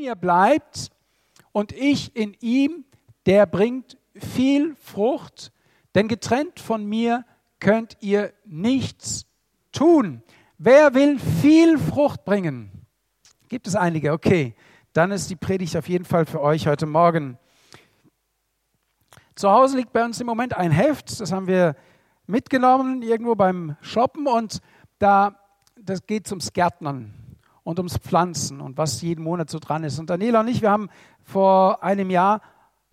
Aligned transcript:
mir 0.00 0.14
bleibt 0.14 0.90
und 1.52 1.72
ich 1.72 2.16
in 2.16 2.34
ihm, 2.40 2.84
der 3.26 3.44
bringt 3.44 3.98
viel 4.14 4.74
Frucht, 4.76 5.52
denn 5.94 6.08
getrennt 6.08 6.58
von 6.58 6.86
mir 6.86 7.26
könnt 7.58 7.98
ihr 8.00 8.32
nichts 8.46 9.26
tun. 9.72 10.22
Wer 10.56 10.94
will 10.94 11.18
viel 11.18 11.78
Frucht 11.78 12.24
bringen? 12.24 12.70
Gibt 13.48 13.66
es 13.66 13.76
einige? 13.76 14.12
Okay, 14.12 14.54
dann 14.94 15.10
ist 15.10 15.28
die 15.28 15.36
Predigt 15.36 15.76
auf 15.76 15.88
jeden 15.88 16.06
Fall 16.06 16.24
für 16.24 16.40
euch 16.40 16.66
heute 16.66 16.86
Morgen. 16.86 17.36
Zu 19.34 19.50
Hause 19.50 19.76
liegt 19.76 19.92
bei 19.92 20.04
uns 20.04 20.18
im 20.20 20.26
Moment 20.26 20.56
ein 20.56 20.70
Heft, 20.70 21.20
das 21.20 21.30
haben 21.30 21.46
wir 21.46 21.76
mitgenommen 22.26 23.02
irgendwo 23.02 23.34
beim 23.34 23.76
Shoppen 23.82 24.26
und 24.26 24.60
da 24.98 25.36
das 25.76 26.06
geht 26.06 26.30
ums 26.30 26.52
Gärtnern 26.52 27.19
und 27.70 27.78
ums 27.78 27.96
Pflanzen 27.98 28.60
und 28.60 28.76
was 28.76 29.00
jeden 29.00 29.22
Monat 29.22 29.48
so 29.48 29.58
dran 29.58 29.84
ist. 29.84 29.98
Und 29.98 30.10
Daniela 30.10 30.40
und 30.40 30.48
ich, 30.48 30.60
wir 30.60 30.70
haben 30.70 30.90
vor 31.22 31.82
einem 31.82 32.10
Jahr 32.10 32.42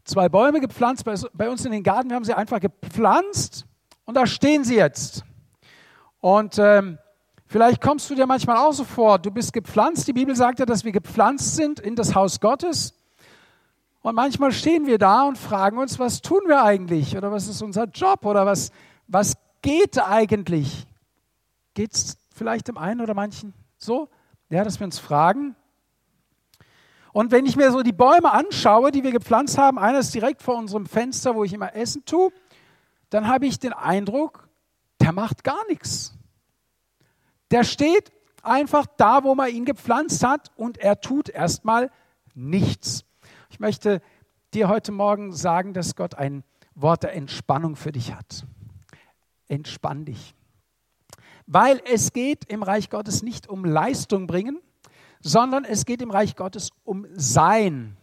zwei 0.04 0.30
Bäume 0.30 0.60
gepflanzt 0.60 1.04
bei 1.34 1.50
uns 1.50 1.66
in 1.66 1.72
den 1.72 1.84
Garten. 1.84 2.10
Wir 2.10 2.16
haben 2.16 2.24
sie 2.24 2.34
einfach 2.34 2.60
gepflanzt 2.60 3.66
und 4.06 4.16
da 4.16 4.28
stehen 4.28 4.64
sie 4.64 4.76
jetzt. 4.76 5.24
Und 6.20 6.60
ähm, 6.60 7.00
vielleicht 7.48 7.82
kommst 7.82 8.10
du 8.10 8.16
dir 8.16 8.28
manchmal 8.28 8.58
auch 8.58 8.72
so 8.72 8.84
vor, 8.84 9.18
du 9.20 9.32
bist 9.32 9.52
gepflanzt. 9.52 10.08
Die 10.08 10.14
Bibel 10.14 10.36
sagt 10.36 10.60
ja, 10.60 10.66
dass 10.66 10.86
wir 10.86 10.92
gepflanzt 10.92 11.56
sind 11.56 11.80
in 11.80 11.96
das 11.96 12.14
Haus 12.14 12.40
Gottes. 12.40 12.94
Und 14.02 14.16
manchmal 14.16 14.52
stehen 14.52 14.86
wir 14.86 15.00
da 15.00 15.24
und 15.24 15.38
fragen 15.38 15.80
uns, 15.80 15.98
was 15.98 16.22
tun 16.22 16.42
wir 16.46 16.64
eigentlich? 16.64 17.18
Oder 17.18 17.32
was 17.32 17.48
ist 17.48 17.64
unser 17.64 17.86
Job? 17.86 18.26
Oder 18.26 18.46
was, 18.46 18.72
was 19.08 19.34
geht 19.64 20.00
eigentlich? 20.00 20.86
Geht 21.74 21.94
es 21.94 22.18
vielleicht 22.32 22.68
dem 22.68 22.78
einen 22.78 23.02
oder 23.02 23.16
manchen 23.16 23.54
so? 23.78 24.08
Ja, 24.50 24.64
dass 24.64 24.80
wir 24.80 24.86
uns 24.86 25.00
fragen. 25.00 25.56
Und 27.12 27.32
wenn 27.32 27.46
ich 27.46 27.56
mir 27.56 27.72
so 27.72 27.82
die 27.82 27.94
Bäume 27.94 28.32
anschaue, 28.32 28.92
die 28.92 29.04
wir 29.04 29.12
gepflanzt 29.12 29.58
haben, 29.58 29.80
einer 29.80 30.00
ist 30.00 30.14
direkt 30.14 30.42
vor 30.42 30.56
unserem 30.56 30.86
Fenster, 30.86 31.36
wo 31.36 31.44
ich 31.44 31.54
immer 31.54 31.76
Essen 31.76 32.06
tue, 32.06 32.32
dann 33.10 33.28
habe 33.28 33.46
ich 33.46 33.60
den 33.60 33.74
Eindruck, 33.74 34.48
der 35.02 35.12
macht 35.12 35.44
gar 35.44 35.66
nichts. 35.68 36.14
Der 37.52 37.64
steht 37.64 38.12
einfach 38.44 38.86
da, 38.98 39.24
wo 39.24 39.36
man 39.36 39.50
ihn 39.50 39.66
gepflanzt 39.66 40.24
hat 40.24 40.52
und 40.56 40.78
er 40.78 41.02
tut 41.02 41.30
erstmal 41.30 41.92
nichts. 42.36 43.04
Ich 43.50 43.60
möchte 43.60 44.02
dir 44.54 44.70
heute 44.70 44.92
Morgen 44.92 45.34
sagen, 45.34 45.74
dass 45.74 45.96
Gott 45.96 46.16
ein 46.16 46.44
Wort 46.76 47.04
der 47.04 47.14
Entspannung 47.14 47.76
für 47.76 47.92
dich 47.92 48.14
hat. 48.14 48.46
Entspann 49.48 50.06
dich. 50.06 50.36
Weil 51.48 51.82
es 51.92 52.14
geht 52.14 52.46
im 52.46 52.62
Reich 52.62 52.90
Gottes 52.90 53.24
nicht 53.24 53.48
um 53.48 53.66
Leistung 53.66 54.28
bringen, 54.28 54.60
sondern 55.22 55.66
es 55.66 55.86
geht 55.86 56.02
im 56.02 56.12
Reich 56.12 56.36
Gottes 56.36 56.70
um 56.84 57.08
Sein. 57.14 57.98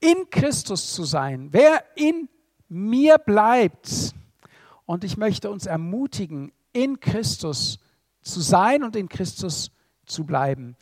In 0.00 0.30
Christus 0.30 0.94
zu 0.94 1.04
sein. 1.04 1.48
Wer 1.50 1.84
in 1.96 2.28
mir 2.68 3.18
bleibt. 3.18 4.14
Und 4.86 5.04
ich 5.04 5.16
möchte 5.16 5.50
uns 5.50 5.66
ermutigen, 5.66 6.52
in 6.72 7.00
Christus 7.00 7.80
zu 8.22 8.40
sein 8.40 8.84
und 8.84 8.96
in 8.96 9.08
Christus 9.08 9.70
zu 10.06 10.24
bleiben. 10.24 10.76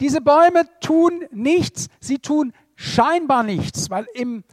Diese 0.00 0.20
Bäume 0.20 0.64
tun 0.80 1.24
nichts, 1.30 1.88
sie 2.00 2.18
tun 2.18 2.52
scheinbar 2.76 3.42
nichts, 3.42 3.90
weil 3.90 4.06
im 4.14 4.44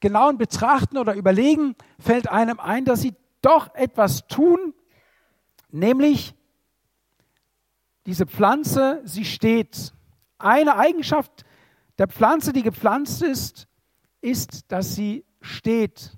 genauen 0.00 0.38
Betrachten 0.38 0.98
oder 0.98 1.14
Überlegen 1.14 1.76
fällt 1.98 2.28
einem 2.28 2.60
ein, 2.60 2.84
dass 2.84 3.00
sie 3.00 3.14
doch 3.42 3.74
etwas 3.74 4.26
tun, 4.28 4.74
nämlich 5.74 6.34
diese 8.06 8.26
Pflanze, 8.26 9.02
sie 9.04 9.24
steht. 9.24 9.92
Eine 10.38 10.76
Eigenschaft 10.76 11.44
der 11.98 12.08
Pflanze, 12.08 12.52
die 12.52 12.62
gepflanzt 12.62 13.22
ist, 13.22 13.66
ist, 14.20 14.70
dass 14.70 14.94
sie 14.94 15.24
steht. 15.40 16.16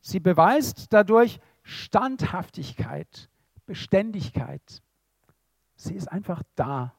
Sie 0.00 0.20
beweist 0.20 0.92
dadurch 0.92 1.40
Standhaftigkeit, 1.62 3.28
Beständigkeit. 3.66 4.82
Sie 5.76 5.94
ist 5.94 6.10
einfach 6.10 6.42
da. 6.54 6.94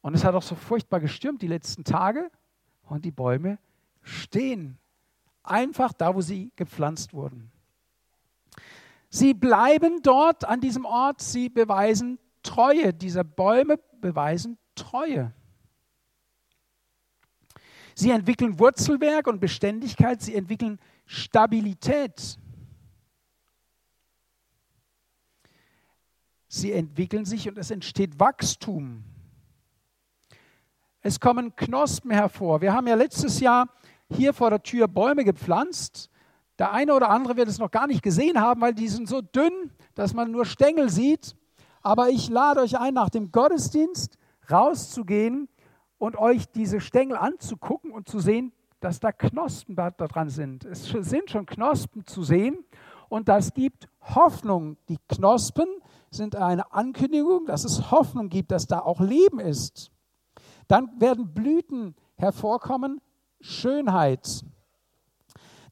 Und 0.00 0.14
es 0.14 0.24
hat 0.24 0.34
auch 0.34 0.42
so 0.42 0.54
furchtbar 0.54 1.00
gestürmt 1.00 1.42
die 1.42 1.46
letzten 1.46 1.84
Tage 1.84 2.30
und 2.82 3.04
die 3.04 3.10
Bäume 3.10 3.58
stehen 4.02 4.78
einfach 5.42 5.92
da, 5.92 6.14
wo 6.14 6.20
sie 6.20 6.52
gepflanzt 6.56 7.12
wurden. 7.12 7.50
Sie 9.10 9.34
bleiben 9.34 10.02
dort 10.02 10.44
an 10.44 10.60
diesem 10.60 10.84
Ort, 10.84 11.20
sie 11.20 11.48
beweisen 11.48 12.18
Treue. 12.42 12.94
Diese 12.94 13.24
Bäume 13.24 13.78
beweisen 14.00 14.56
Treue. 14.76 15.34
Sie 17.94 18.10
entwickeln 18.10 18.58
Wurzelwerk 18.58 19.26
und 19.26 19.40
Beständigkeit, 19.40 20.22
sie 20.22 20.34
entwickeln 20.34 20.78
Stabilität. 21.04 22.38
Sie 26.46 26.72
entwickeln 26.72 27.24
sich 27.24 27.48
und 27.48 27.58
es 27.58 27.70
entsteht 27.70 28.18
Wachstum. 28.18 29.04
Es 31.00 31.18
kommen 31.18 31.56
Knospen 31.56 32.10
hervor. 32.10 32.60
Wir 32.60 32.72
haben 32.72 32.86
ja 32.86 32.94
letztes 32.94 33.40
Jahr 33.40 33.68
hier 34.08 34.32
vor 34.32 34.50
der 34.50 34.62
Tür 34.62 34.86
Bäume 34.86 35.24
gepflanzt. 35.24 36.09
Der 36.60 36.72
eine 36.72 36.94
oder 36.94 37.08
andere 37.08 37.38
wird 37.38 37.48
es 37.48 37.58
noch 37.58 37.70
gar 37.70 37.86
nicht 37.86 38.02
gesehen 38.02 38.38
haben, 38.38 38.60
weil 38.60 38.74
die 38.74 38.88
sind 38.88 39.08
so 39.08 39.22
dünn, 39.22 39.70
dass 39.94 40.12
man 40.12 40.30
nur 40.30 40.44
Stängel 40.44 40.90
sieht. 40.90 41.34
Aber 41.80 42.10
ich 42.10 42.28
lade 42.28 42.60
euch 42.60 42.78
ein, 42.78 42.92
nach 42.92 43.08
dem 43.08 43.32
Gottesdienst 43.32 44.18
rauszugehen 44.50 45.48
und 45.96 46.18
euch 46.18 46.50
diese 46.52 46.82
Stängel 46.82 47.16
anzugucken 47.16 47.92
und 47.92 48.10
zu 48.10 48.20
sehen, 48.20 48.52
dass 48.80 49.00
da 49.00 49.10
Knospen 49.10 49.74
da 49.74 49.90
dran 49.90 50.28
sind. 50.28 50.66
Es 50.66 50.84
sind 50.84 51.30
schon 51.30 51.46
Knospen 51.46 52.04
zu 52.04 52.24
sehen 52.24 52.58
und 53.08 53.30
das 53.30 53.54
gibt 53.54 53.88
Hoffnung. 54.02 54.76
Die 54.90 54.98
Knospen 55.08 55.66
sind 56.10 56.36
eine 56.36 56.74
Ankündigung, 56.74 57.46
dass 57.46 57.64
es 57.64 57.90
Hoffnung 57.90 58.28
gibt, 58.28 58.50
dass 58.50 58.66
da 58.66 58.80
auch 58.80 59.00
Leben 59.00 59.40
ist. 59.40 59.90
Dann 60.68 61.00
werden 61.00 61.32
Blüten 61.32 61.94
hervorkommen, 62.16 63.00
Schönheit. 63.40 64.44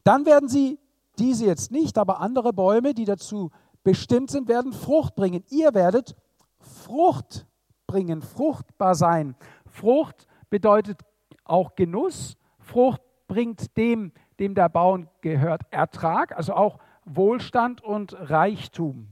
Dann 0.08 0.24
werden 0.24 0.48
sie, 0.48 0.78
diese 1.19 1.44
jetzt 1.44 1.70
nicht, 1.70 1.98
aber 1.98 2.22
andere 2.22 2.54
Bäume, 2.54 2.94
die 2.94 3.04
dazu 3.04 3.50
bestimmt 3.84 4.30
sind, 4.30 4.48
werden 4.48 4.72
Frucht 4.72 5.14
bringen. 5.14 5.44
Ihr 5.50 5.74
werdet 5.74 6.16
Frucht 6.60 7.46
bringen, 7.86 8.22
fruchtbar 8.22 8.94
sein. 8.94 9.36
Frucht 9.66 10.26
bedeutet 10.48 11.02
auch 11.44 11.74
Genuss. 11.74 12.38
Frucht 12.58 13.02
bringt 13.26 13.76
dem, 13.76 14.12
dem 14.38 14.54
der 14.54 14.70
Baum 14.70 15.08
gehört, 15.20 15.60
Ertrag, 15.70 16.34
also 16.34 16.54
auch 16.54 16.78
Wohlstand 17.04 17.82
und 17.82 18.14
Reichtum. 18.30 19.08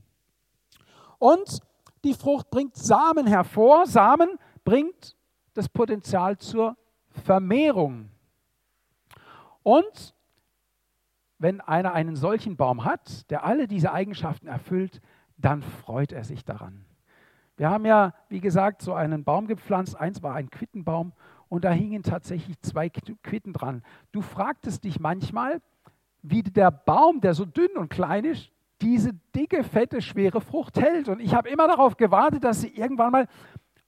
Und 1.19 1.61
die 2.05 2.15
Frucht 2.15 2.49
bringt 2.49 2.75
Samen 2.75 3.27
hervor. 3.27 3.87
Samen 3.87 4.39
bringt 4.65 5.15
das 5.53 5.69
Potenzial 5.69 6.39
zur 6.39 6.75
Vermehrung. 7.11 8.09
Und 9.63 10.16
wenn 11.39 11.61
einer 11.61 11.93
einen 11.93 12.17
solchen 12.17 12.57
Baum 12.57 12.85
hat, 12.85 13.31
der 13.31 13.45
alle 13.45 13.69
diese 13.69 13.93
Eigenschaften 13.93 14.47
erfüllt, 14.47 15.01
dann 15.37 15.63
freut 15.63 16.13
er 16.13 16.25
sich 16.25 16.45
daran. 16.45 16.85
Wir 17.57 17.71
haben 17.71 17.87
ja, 17.87 18.15
wie 18.29 18.41
gesagt, 18.41 18.83
so 18.83 18.95
einen 18.95 19.25
Baum 19.25 19.47
gepflanzt. 19.47 19.99
Eins 19.99 20.23
war 20.23 20.35
ein 20.35 20.51
Quittenbaum 20.51 21.13
und 21.49 21.65
da 21.65 21.71
hingen 21.71 22.03
tatsächlich 22.03 22.61
zwei 22.61 22.91
Quitten 22.91 23.53
dran. 23.53 23.83
Du 24.13 24.21
fragtest 24.21 24.85
dich 24.85 25.01
manchmal, 25.01 25.61
wie 26.23 26.43
der 26.43 26.71
Baum, 26.71 27.21
der 27.21 27.35
so 27.35 27.45
dünn 27.45 27.77
und 27.77 27.89
klein 27.89 28.25
ist, 28.25 28.51
diese 28.83 29.13
dicke, 29.35 29.65
fette, 29.65 30.03
schwere 30.03 30.41
Frucht 30.41 30.79
hält. 30.79 31.09
Und 31.09 31.21
ich 31.21 31.35
habe 31.35 31.49
immer 31.49 31.67
darauf 31.67 31.97
gewartet, 31.97 32.45
dass 32.45 32.61
sie 32.61 32.69
irgendwann 32.69 33.13
mal 33.13 33.29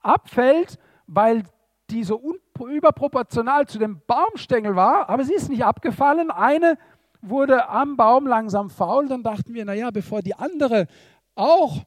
abfällt, 0.00 0.78
weil 1.06 1.42
die 1.90 2.04
so 2.04 2.36
überproportional 2.58 3.66
zu 3.66 3.78
dem 3.78 4.00
Baumstängel 4.06 4.76
war, 4.76 5.08
aber 5.08 5.24
sie 5.24 5.34
ist 5.34 5.48
nicht 5.48 5.64
abgefallen. 5.64 6.30
Eine 6.30 6.78
wurde 7.20 7.68
am 7.68 7.96
Baum 7.96 8.26
langsam 8.26 8.70
faul, 8.70 9.08
dann 9.08 9.22
dachten 9.22 9.54
wir, 9.54 9.64
naja, 9.64 9.90
bevor 9.90 10.22
die 10.22 10.34
andere 10.34 10.86
auch 11.34 11.84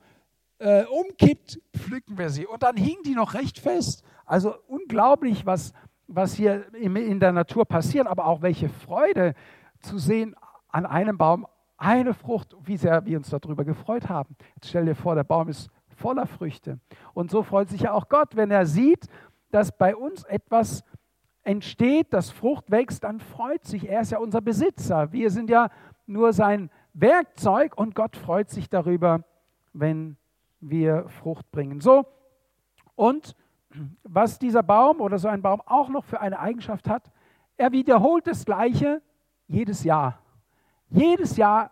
äh, 0.59 0.83
umkippt, 0.85 1.59
pflücken 1.75 2.17
wir 2.17 2.29
sie. 2.29 2.45
Und 2.45 2.63
dann 2.63 2.77
hing 2.77 2.97
die 3.05 3.15
noch 3.15 3.33
recht 3.33 3.59
fest. 3.59 4.03
Also 4.25 4.55
unglaublich, 4.67 5.45
was, 5.45 5.73
was 6.07 6.33
hier 6.33 6.73
in, 6.75 6.95
in 6.95 7.19
der 7.19 7.31
Natur 7.31 7.65
passiert, 7.65 8.07
aber 8.07 8.25
auch 8.25 8.41
welche 8.41 8.69
Freude 8.69 9.33
zu 9.81 9.97
sehen 9.97 10.35
an 10.69 10.85
einem 10.85 11.17
Baum, 11.17 11.47
eine 11.77 12.13
Frucht, 12.13 12.55
wie 12.63 12.77
sehr 12.77 13.05
wir 13.05 13.17
uns 13.17 13.29
darüber 13.29 13.65
gefreut 13.65 14.07
haben. 14.07 14.35
Jetzt 14.55 14.69
stell 14.69 14.85
dir 14.85 14.95
vor, 14.95 15.15
der 15.15 15.23
Baum 15.23 15.49
ist 15.49 15.69
voller 15.97 16.27
Früchte. 16.27 16.79
Und 17.13 17.31
so 17.31 17.41
freut 17.43 17.69
sich 17.69 17.81
ja 17.81 17.93
auch 17.93 18.07
Gott, 18.07 18.35
wenn 18.35 18.51
er 18.51 18.65
sieht, 18.65 19.07
dass 19.49 19.75
bei 19.75 19.95
uns 19.95 20.23
etwas 20.25 20.83
entsteht, 21.43 22.13
dass 22.13 22.29
Frucht 22.29 22.69
wächst, 22.69 23.03
dann 23.03 23.19
freut 23.19 23.65
sich. 23.65 23.87
Er 23.87 24.01
ist 24.01 24.11
ja 24.11 24.19
unser 24.19 24.41
Besitzer. 24.41 25.11
Wir 25.11 25.29
sind 25.31 25.49
ja 25.49 25.69
nur 26.05 26.33
sein 26.33 26.69
Werkzeug 26.93 27.77
und 27.77 27.95
Gott 27.95 28.15
freut 28.15 28.49
sich 28.49 28.69
darüber, 28.69 29.23
wenn 29.73 30.17
wir 30.59 31.07
Frucht 31.09 31.49
bringen. 31.51 31.79
So, 31.79 32.05
und 32.95 33.35
was 34.03 34.39
dieser 34.39 34.63
Baum 34.63 35.01
oder 35.01 35.17
so 35.17 35.27
ein 35.27 35.41
Baum 35.41 35.61
auch 35.65 35.89
noch 35.89 36.03
für 36.03 36.19
eine 36.19 36.39
Eigenschaft 36.39 36.89
hat. 36.89 37.11
Er 37.57 37.71
wiederholt 37.71 38.27
das 38.27 38.45
Gleiche 38.45 39.01
jedes 39.47 39.83
Jahr. 39.83 40.19
Jedes 40.89 41.37
Jahr 41.37 41.71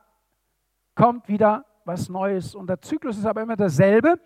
kommt 0.95 1.27
wieder 1.27 1.65
was 1.85 2.09
Neues 2.09 2.55
und 2.55 2.67
der 2.67 2.81
Zyklus 2.81 3.17
ist 3.17 3.25
aber 3.25 3.41
immer 3.41 3.55
derselbe. 3.55 4.19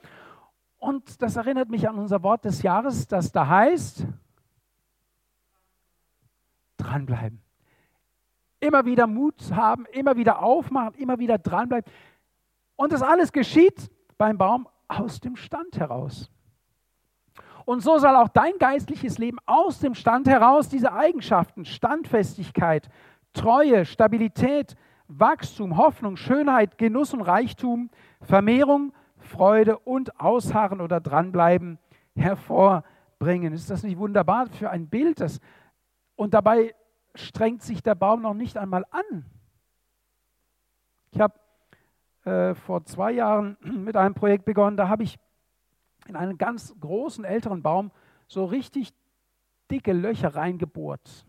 Und 0.78 1.22
das 1.22 1.36
erinnert 1.36 1.70
mich 1.70 1.88
an 1.88 1.98
unser 1.98 2.22
Wort 2.24 2.46
des 2.46 2.62
Jahres, 2.62 3.08
das 3.08 3.32
da 3.32 3.48
heißt, 3.48 4.06
dranbleiben. 6.94 7.42
Immer 8.60 8.86
wieder 8.86 9.08
Mut 9.08 9.52
haben, 9.52 9.86
immer 9.92 10.16
wieder 10.16 10.42
aufmachen, 10.42 10.96
immer 10.96 11.20
wieder 11.20 11.38
dranbleiben. 11.38 11.92
Und 12.76 12.94
das 12.94 13.02
alles 13.02 13.32
geschieht 13.32 13.90
beim 14.18 14.38
Baum 14.38 14.68
aus 14.88 15.20
dem 15.20 15.36
Stand 15.36 15.78
heraus. 15.78 16.30
Und 17.66 17.82
so 17.82 17.98
soll 17.98 18.16
auch 18.16 18.30
dein 18.30 18.54
geistliches 18.60 19.18
Leben 19.18 19.38
aus 19.46 19.80
dem 19.80 19.96
Stand 19.96 20.28
heraus 20.28 20.70
diese 20.70 20.94
Eigenschaften, 20.94 21.66
Standfestigkeit, 21.66 22.90
Treue, 23.34 23.86
Stabilität, 23.86 24.76
Wachstum, 25.08 25.78
Hoffnung, 25.78 26.18
Schönheit, 26.18 26.78
Genuss 26.78 27.14
und 27.14 27.22
Reichtum, 27.22 27.90
Vermehrung, 28.22 28.94
Freude 29.18 29.80
und 29.80 30.20
Ausharren 30.20 30.82
oder 30.82 31.00
dranbleiben 31.00 31.80
hervorbringen. 32.16 33.54
Ist 33.54 33.70
das 33.70 33.84
nicht 33.84 33.98
wunderbar 33.98 34.48
für 34.48 34.70
ein 34.70 34.88
Bild? 34.88 35.20
Das, 35.22 35.40
und 36.16 36.34
dabei 36.34 36.76
strengt 37.16 37.62
sich 37.62 37.84
der 37.84 37.96
Baum 37.96 38.22
noch 38.22 38.34
nicht 38.34 38.58
einmal 38.58 38.86
an. 38.92 39.26
Ich 41.12 41.20
habe 41.20 41.40
äh, 42.26 42.56
vor 42.56 42.84
zwei 42.86 43.12
Jahren 43.12 43.58
mit 43.62 43.96
einem 43.96 44.16
Projekt 44.16 44.46
begonnen, 44.46 44.78
da 44.78 44.88
habe 44.88 45.04
ich 45.04 45.20
in 46.08 46.16
einen 46.16 46.38
ganz 46.38 46.74
großen 46.80 47.24
älteren 47.24 47.62
Baum 47.62 47.92
so 48.28 48.46
richtig 48.46 48.94
dicke 49.70 49.94
Löcher 49.94 50.36
reingebohrt. 50.36 51.26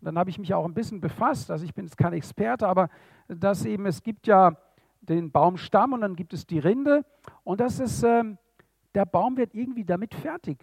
Und 0.00 0.06
dann 0.06 0.18
habe 0.18 0.30
ich 0.30 0.38
mich 0.38 0.54
auch 0.54 0.64
ein 0.64 0.74
bisschen 0.74 1.00
befasst, 1.00 1.50
also 1.50 1.64
ich 1.64 1.74
bin 1.74 1.84
jetzt 1.84 1.98
kein 1.98 2.14
Experte, 2.14 2.66
aber 2.66 2.88
dass 3.28 3.64
eben 3.64 3.86
es 3.86 4.02
gibt 4.02 4.26
ja 4.26 4.56
den 5.02 5.30
Baumstamm 5.30 5.92
und 5.92 6.00
dann 6.00 6.16
gibt 6.16 6.32
es 6.32 6.46
die 6.46 6.58
Rinde 6.58 7.04
und 7.44 7.60
das 7.60 7.80
ist, 7.80 8.02
äh, 8.02 8.24
der 8.94 9.04
Baum 9.04 9.36
wird 9.36 9.54
irgendwie 9.54 9.84
damit 9.84 10.14
fertig. 10.14 10.58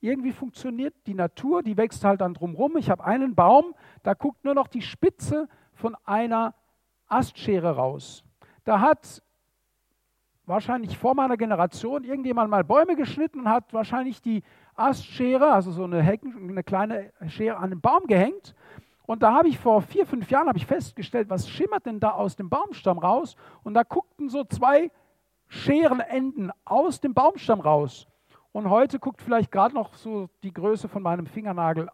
Irgendwie 0.00 0.32
funktioniert 0.32 0.94
die 1.06 1.14
Natur, 1.14 1.62
die 1.62 1.76
wächst 1.76 2.04
halt 2.04 2.20
dann 2.20 2.34
drumherum. 2.34 2.76
Ich 2.76 2.90
habe 2.90 3.04
einen 3.04 3.34
Baum, 3.34 3.74
da 4.02 4.14
guckt 4.14 4.44
nur 4.44 4.54
noch 4.54 4.68
die 4.68 4.82
Spitze 4.82 5.48
von 5.74 5.96
einer 6.04 6.54
Astschere 7.08 7.76
raus. 7.76 8.24
Da 8.64 8.80
hat 8.80 9.22
wahrscheinlich 10.44 10.96
vor 10.96 11.14
meiner 11.14 11.36
Generation 11.36 12.04
irgendjemand 12.04 12.50
mal 12.50 12.64
Bäume 12.64 12.96
geschnitten 12.96 13.40
und 13.40 13.48
hat 13.48 13.72
wahrscheinlich 13.72 14.22
die 14.22 14.42
Astschere, 14.74 15.52
also 15.52 15.72
so 15.72 15.84
eine, 15.84 16.02
Hecken, 16.02 16.50
eine 16.50 16.62
kleine 16.62 17.12
Schere 17.28 17.56
an 17.56 17.70
den 17.70 17.80
Baum 17.80 18.06
gehängt. 18.06 18.54
Und 19.06 19.22
da 19.22 19.34
habe 19.34 19.48
ich 19.48 19.58
vor 19.58 19.82
vier, 19.82 20.06
fünf 20.06 20.30
Jahren 20.30 20.54
ich 20.56 20.66
festgestellt, 20.66 21.30
was 21.30 21.48
schimmert 21.48 21.86
denn 21.86 22.00
da 22.00 22.10
aus 22.10 22.36
dem 22.36 22.48
Baumstamm 22.48 22.98
raus? 22.98 23.36
Und 23.62 23.74
da 23.74 23.82
guckten 23.82 24.28
so 24.28 24.44
zwei 24.44 24.90
Scherenenden 25.48 26.52
aus 26.64 27.00
dem 27.00 27.14
Baumstamm 27.14 27.60
raus. 27.60 28.08
Und 28.56 28.70
heute 28.70 28.98
guckt 28.98 29.20
vielleicht 29.20 29.52
gerade 29.52 29.74
noch 29.74 29.92
so 29.92 30.30
die 30.42 30.50
Größe 30.50 30.88
von 30.88 31.02
meinem 31.02 31.26
Fingernagel 31.26 31.90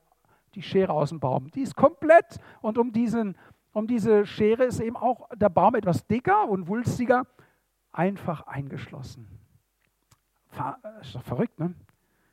die 0.54 0.62
Schere 0.62 0.92
aus 0.92 1.08
dem 1.08 1.18
Baum. 1.18 1.50
Die 1.50 1.62
ist 1.62 1.74
komplett 1.74 2.38
und 2.60 2.78
um, 2.78 2.92
diesen, 2.92 3.36
um 3.72 3.88
diese 3.88 4.24
Schere 4.26 4.62
ist 4.62 4.78
eben 4.78 4.96
auch 4.96 5.28
der 5.34 5.48
Baum 5.48 5.74
etwas 5.74 6.06
dicker 6.06 6.48
und 6.48 6.68
wulstiger 6.68 7.26
einfach 7.90 8.42
eingeschlossen. 8.46 9.26
Ist 11.00 11.16
doch 11.16 11.24
verrückt, 11.24 11.58
ne? 11.58 11.74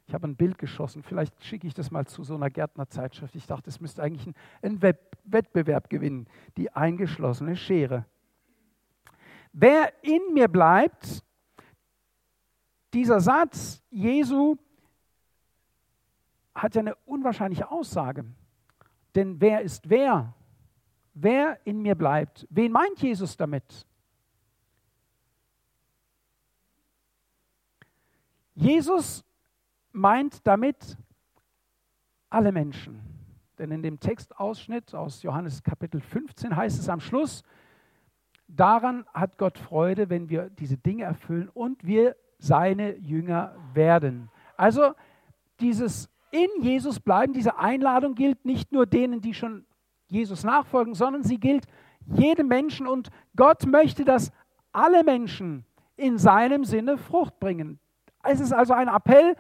Ich 0.06 0.14
habe 0.14 0.28
ein 0.28 0.36
Bild 0.36 0.60
geschossen, 0.60 1.02
vielleicht 1.02 1.44
schicke 1.44 1.66
ich 1.66 1.74
das 1.74 1.90
mal 1.90 2.06
zu 2.06 2.24
so 2.24 2.36
einer 2.36 2.52
Gärtnerzeitschrift. 2.52 3.34
Ich 3.36 3.48
dachte, 3.48 3.72
es 3.72 3.82
müsste 3.82 4.04
eigentlich 4.04 4.32
einen 4.62 4.80
Wettbewerb 5.24 5.90
gewinnen, 5.90 6.28
die 6.56 6.72
eingeschlossene 6.72 7.56
Schere. 7.56 8.06
Wer 9.54 9.92
in 10.04 10.36
mir 10.36 10.50
bleibt, 10.50 11.24
dieser 12.94 13.20
Satz 13.20 13.82
Jesu 13.90 14.58
hat 16.56 16.76
ja 16.76 16.82
eine 16.82 16.96
unwahrscheinliche 17.06 17.70
Aussage. 17.72 18.26
Denn 19.16 19.40
wer 19.40 19.62
ist 19.62 19.90
wer? 19.90 20.34
Wer 21.14 21.60
in 21.66 21.82
mir 21.82 21.96
bleibt? 21.96 22.48
Wen 22.50 22.72
meint 22.72 23.02
Jesus 23.02 23.36
damit? 23.38 23.86
Jesus 28.56 29.24
meint 29.92 30.46
damit 30.46 30.98
alle 32.30 32.52
Menschen. 32.52 33.02
Denn 33.58 33.72
in 33.72 33.82
dem 33.82 34.00
Textausschnitt 34.00 34.94
aus 34.94 35.24
Johannes 35.24 35.64
Kapitel 35.64 36.00
15 36.00 36.56
heißt 36.56 36.80
es 36.80 36.90
am 36.90 37.00
Schluss, 37.00 37.44
daran 38.48 39.06
hat 39.14 39.38
Gott 39.38 39.58
Freude, 39.58 40.10
wenn 40.10 40.30
wir 40.30 40.50
diese 40.50 40.78
Dinge 40.78 41.04
erfüllen 41.04 41.50
und 41.50 41.86
wir 41.86 42.16
seine 42.40 42.96
Jünger 42.98 43.56
werden. 43.74 44.30
Also 44.58 44.94
dieses 45.60 46.10
in 46.32 46.48
Jesus 46.62 47.00
bleiben, 47.00 47.34
diese 47.34 47.58
Einladung 47.58 48.16
gilt 48.16 48.46
nicht 48.46 48.72
nur 48.72 48.86
denen, 48.86 49.22
die 49.22 49.34
schon 49.34 49.66
Jesus 50.08 50.44
nachfolgen, 50.44 50.94
sondern 50.94 51.24
sie 51.24 51.40
gilt 51.40 51.66
jedem 52.06 52.48
Menschen 52.48 52.88
und 52.88 53.10
Gott 53.36 53.66
möchte, 53.66 54.06
dass 54.06 54.32
alle 54.72 55.04
Menschen 55.04 55.66
in 55.96 56.18
seinem 56.18 56.66
Sinne 56.66 56.98
Frucht 56.98 57.40
bringen. 57.40 57.80
Es 58.24 58.40
ist 58.40 58.54
also 58.54 58.74
ein 58.74 58.88
Appell 58.88 59.36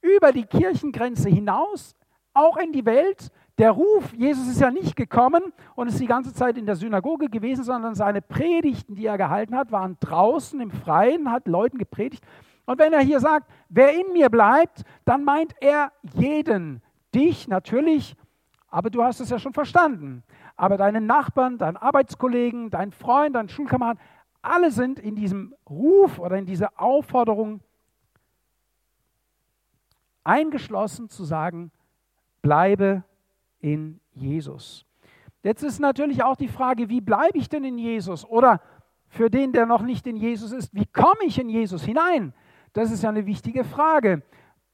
über 0.00 0.32
die 0.32 0.44
Kirchengrenze 0.44 1.28
hinaus, 1.28 1.94
auch 2.34 2.56
in 2.56 2.72
die 2.72 2.84
Welt. 2.84 3.30
Der 3.58 3.70
Ruf, 3.70 4.12
Jesus 4.12 4.48
ist 4.48 4.60
ja 4.60 4.70
nicht 4.70 4.96
gekommen 4.96 5.42
und 5.74 5.88
ist 5.88 5.98
die 5.98 6.06
ganze 6.06 6.34
Zeit 6.34 6.58
in 6.58 6.66
der 6.66 6.76
Synagoge 6.76 7.30
gewesen, 7.30 7.64
sondern 7.64 7.94
seine 7.94 8.20
Predigten, 8.20 8.94
die 8.94 9.06
er 9.06 9.16
gehalten 9.16 9.56
hat, 9.56 9.72
waren 9.72 9.96
draußen 10.00 10.60
im 10.60 10.70
Freien, 10.70 11.30
hat 11.30 11.48
Leuten 11.48 11.78
gepredigt. 11.78 12.22
Und 12.66 12.78
wenn 12.78 12.92
er 12.92 13.00
hier 13.00 13.20
sagt, 13.20 13.50
wer 13.70 13.94
in 13.94 14.12
mir 14.12 14.28
bleibt, 14.28 14.82
dann 15.04 15.24
meint 15.24 15.54
er 15.60 15.92
jeden. 16.02 16.82
Dich 17.14 17.48
natürlich, 17.48 18.14
aber 18.68 18.90
du 18.90 19.02
hast 19.02 19.20
es 19.20 19.30
ja 19.30 19.38
schon 19.38 19.54
verstanden. 19.54 20.22
Aber 20.56 20.76
deinen 20.76 21.06
Nachbarn, 21.06 21.56
deinen 21.56 21.78
Arbeitskollegen, 21.78 22.68
deinen 22.68 22.92
Freund, 22.92 23.36
deinen 23.36 23.48
Schulkameraden, 23.48 24.00
alle 24.42 24.70
sind 24.70 24.98
in 24.98 25.14
diesem 25.14 25.54
Ruf 25.68 26.18
oder 26.18 26.36
in 26.36 26.44
dieser 26.44 26.78
Aufforderung 26.78 27.60
eingeschlossen 30.24 31.08
zu 31.08 31.24
sagen, 31.24 31.70
bleibe 32.42 33.02
in 33.66 34.00
Jesus. 34.12 34.86
Jetzt 35.42 35.64
ist 35.64 35.80
natürlich 35.80 36.22
auch 36.22 36.36
die 36.36 36.46
Frage, 36.46 36.88
wie 36.88 37.00
bleibe 37.00 37.36
ich 37.36 37.48
denn 37.48 37.64
in 37.64 37.78
Jesus? 37.78 38.24
Oder 38.24 38.60
für 39.08 39.28
den, 39.28 39.52
der 39.52 39.66
noch 39.66 39.82
nicht 39.82 40.06
in 40.06 40.16
Jesus 40.16 40.52
ist, 40.52 40.72
wie 40.72 40.86
komme 40.86 41.24
ich 41.24 41.38
in 41.40 41.48
Jesus 41.48 41.82
hinein? 41.82 42.32
Das 42.72 42.92
ist 42.92 43.02
ja 43.02 43.08
eine 43.08 43.26
wichtige 43.26 43.64
Frage, 43.64 44.22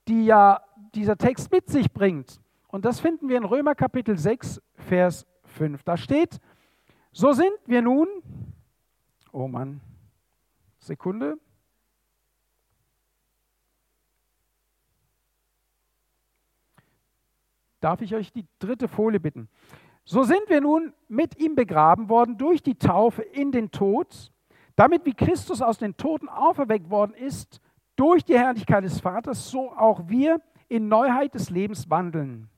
die 0.08 0.26
ja 0.26 0.60
dieser 0.94 1.16
Text 1.16 1.50
mit 1.50 1.70
sich 1.70 1.90
bringt. 1.90 2.38
Und 2.68 2.84
das 2.84 3.00
finden 3.00 3.30
wir 3.30 3.38
in 3.38 3.44
Römer 3.44 3.74
Kapitel 3.74 4.18
6, 4.18 4.60
Vers 4.74 5.26
5. 5.44 5.82
Da 5.84 5.96
steht, 5.96 6.38
so 7.12 7.32
sind 7.32 7.54
wir 7.64 7.80
nun, 7.80 8.08
oh 9.32 9.48
Mann, 9.48 9.80
Sekunde, 10.80 11.38
Darf 17.82 18.00
ich 18.00 18.14
euch 18.14 18.32
die 18.32 18.46
dritte 18.60 18.86
Folie 18.86 19.18
bitten? 19.18 19.48
So 20.04 20.22
sind 20.22 20.42
wir 20.48 20.60
nun 20.60 20.92
mit 21.08 21.38
ihm 21.40 21.56
begraben 21.56 22.08
worden 22.08 22.38
durch 22.38 22.62
die 22.62 22.76
Taufe 22.76 23.22
in 23.22 23.50
den 23.50 23.72
Tod, 23.72 24.30
damit 24.76 25.04
wie 25.04 25.14
Christus 25.14 25.60
aus 25.60 25.78
den 25.78 25.96
Toten 25.96 26.28
auferweckt 26.28 26.90
worden 26.90 27.12
ist 27.14 27.60
durch 27.96 28.24
die 28.24 28.38
Herrlichkeit 28.38 28.84
des 28.84 29.00
Vaters, 29.00 29.50
so 29.50 29.72
auch 29.72 30.08
wir 30.08 30.40
in 30.68 30.86
Neuheit 30.86 31.34
des 31.34 31.50
Lebens 31.50 31.90
wandeln. 31.90 32.48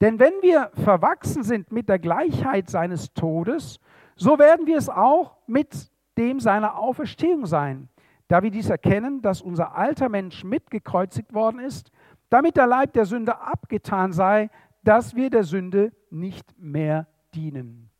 Denn 0.00 0.18
wenn 0.18 0.32
wir 0.40 0.70
verwachsen 0.82 1.42
sind 1.42 1.70
mit 1.70 1.90
der 1.90 1.98
Gleichheit 1.98 2.70
seines 2.70 3.12
Todes, 3.12 3.78
so 4.16 4.38
werden 4.38 4.66
wir 4.66 4.78
es 4.78 4.88
auch 4.88 5.36
mit 5.46 5.92
dem 6.16 6.40
seiner 6.40 6.78
Auferstehung 6.78 7.44
sein, 7.44 7.90
da 8.26 8.42
wir 8.42 8.50
dies 8.50 8.70
erkennen, 8.70 9.20
dass 9.20 9.42
unser 9.42 9.76
alter 9.76 10.08
Mensch 10.08 10.44
mitgekreuzigt 10.44 11.34
worden 11.34 11.60
ist, 11.60 11.91
damit 12.32 12.56
der 12.56 12.66
Leib 12.66 12.94
der 12.94 13.04
Sünde 13.04 13.42
abgetan 13.42 14.14
sei, 14.14 14.48
dass 14.82 15.14
wir 15.14 15.28
der 15.28 15.44
Sünde 15.44 15.92
nicht 16.08 16.58
mehr 16.58 17.06
dienen. 17.34 17.90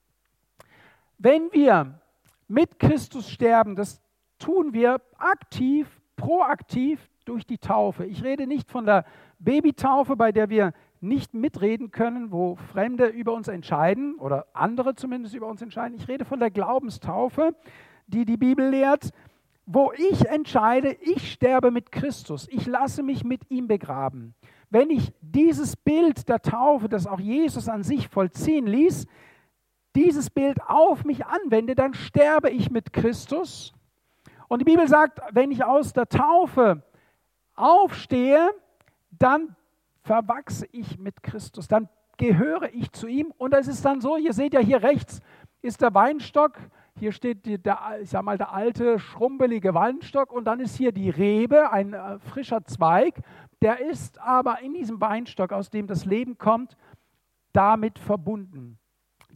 Wenn 1.18 1.52
wir 1.52 2.00
mit 2.48 2.78
Christus 2.78 3.28
sterben, 3.28 3.76
das 3.76 4.00
tun 4.38 4.72
wir 4.72 5.02
aktiv, 5.18 6.00
proaktiv 6.16 7.10
durch 7.26 7.46
die 7.46 7.58
Taufe. 7.58 8.06
Ich 8.06 8.24
rede 8.24 8.46
nicht 8.46 8.70
von 8.70 8.86
der 8.86 9.04
Babytaufe, 9.38 10.16
bei 10.16 10.32
der 10.32 10.48
wir 10.48 10.72
nicht 11.02 11.34
mitreden 11.34 11.90
können, 11.90 12.32
wo 12.32 12.56
Fremde 12.56 13.08
über 13.08 13.34
uns 13.34 13.48
entscheiden 13.48 14.14
oder 14.14 14.46
andere 14.54 14.94
zumindest 14.94 15.34
über 15.34 15.48
uns 15.48 15.60
entscheiden. 15.60 15.98
Ich 15.98 16.08
rede 16.08 16.24
von 16.24 16.40
der 16.40 16.50
Glaubenstaufe, 16.50 17.54
die 18.06 18.24
die 18.24 18.38
Bibel 18.38 18.70
lehrt. 18.70 19.10
Wo 19.66 19.92
ich 19.92 20.26
entscheide, 20.26 20.92
ich 21.00 21.32
sterbe 21.32 21.70
mit 21.70 21.92
Christus, 21.92 22.48
ich 22.50 22.66
lasse 22.66 23.02
mich 23.02 23.24
mit 23.24 23.50
ihm 23.50 23.68
begraben. 23.68 24.34
Wenn 24.70 24.90
ich 24.90 25.12
dieses 25.20 25.76
Bild 25.76 26.28
der 26.28 26.40
Taufe, 26.40 26.88
das 26.88 27.06
auch 27.06 27.20
Jesus 27.20 27.68
an 27.68 27.82
sich 27.82 28.08
vollziehen 28.08 28.66
ließ, 28.66 29.06
dieses 29.94 30.30
Bild 30.30 30.58
auf 30.66 31.04
mich 31.04 31.26
anwende, 31.26 31.74
dann 31.74 31.94
sterbe 31.94 32.50
ich 32.50 32.70
mit 32.70 32.92
Christus. 32.92 33.72
Und 34.48 34.60
die 34.60 34.64
Bibel 34.64 34.88
sagt, 34.88 35.20
wenn 35.32 35.50
ich 35.50 35.64
aus 35.64 35.92
der 35.92 36.08
Taufe 36.08 36.82
aufstehe, 37.54 38.50
dann 39.10 39.54
verwachse 40.02 40.66
ich 40.72 40.98
mit 40.98 41.22
Christus, 41.22 41.68
dann 41.68 41.88
gehöre 42.16 42.72
ich 42.72 42.90
zu 42.92 43.06
ihm. 43.06 43.32
Und 43.36 43.54
es 43.54 43.68
ist 43.68 43.84
dann 43.84 44.00
so, 44.00 44.16
ihr 44.16 44.32
seht 44.32 44.54
ja 44.54 44.60
hier 44.60 44.82
rechts 44.82 45.20
ist 45.62 45.80
der 45.80 45.94
Weinstock, 45.94 46.58
hier 46.98 47.12
steht 47.12 47.46
die, 47.46 47.58
der, 47.58 47.98
ich 48.02 48.10
sag 48.10 48.22
mal, 48.22 48.38
der 48.38 48.52
alte, 48.52 48.98
schrumpelige 48.98 49.74
Weinstock 49.74 50.32
und 50.32 50.44
dann 50.44 50.60
ist 50.60 50.76
hier 50.76 50.92
die 50.92 51.10
Rebe, 51.10 51.70
ein 51.72 51.94
äh, 51.94 52.18
frischer 52.18 52.64
Zweig. 52.64 53.20
Der 53.60 53.80
ist 53.80 54.20
aber 54.20 54.60
in 54.60 54.74
diesem 54.74 55.00
Weinstock, 55.00 55.52
aus 55.52 55.70
dem 55.70 55.86
das 55.86 56.04
Leben 56.04 56.36
kommt, 56.38 56.76
damit 57.52 57.98
verbunden. 57.98 58.78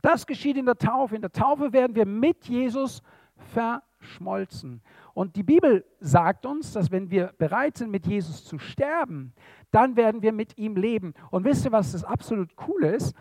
Das 0.02 0.26
geschieht 0.26 0.56
in 0.56 0.66
der 0.66 0.78
Taufe. 0.78 1.16
In 1.16 1.22
der 1.22 1.32
Taufe 1.32 1.72
werden 1.72 1.96
wir 1.96 2.06
mit 2.06 2.44
Jesus 2.46 3.02
verschmolzen. 3.36 4.82
Und 5.14 5.36
die 5.36 5.42
Bibel 5.42 5.84
sagt 6.00 6.46
uns, 6.46 6.72
dass 6.72 6.90
wenn 6.90 7.10
wir 7.10 7.32
bereit 7.38 7.78
sind, 7.78 7.90
mit 7.90 8.06
Jesus 8.06 8.44
zu 8.44 8.58
sterben, 8.58 9.32
dann 9.70 9.96
werden 9.96 10.22
wir 10.22 10.32
mit 10.32 10.58
ihm 10.58 10.76
leben. 10.76 11.14
Und 11.30 11.44
wisst 11.44 11.64
ihr, 11.64 11.72
was 11.72 11.92
das 11.92 12.04
absolut 12.04 12.54
Coole 12.56 12.94
ist? 12.94 13.14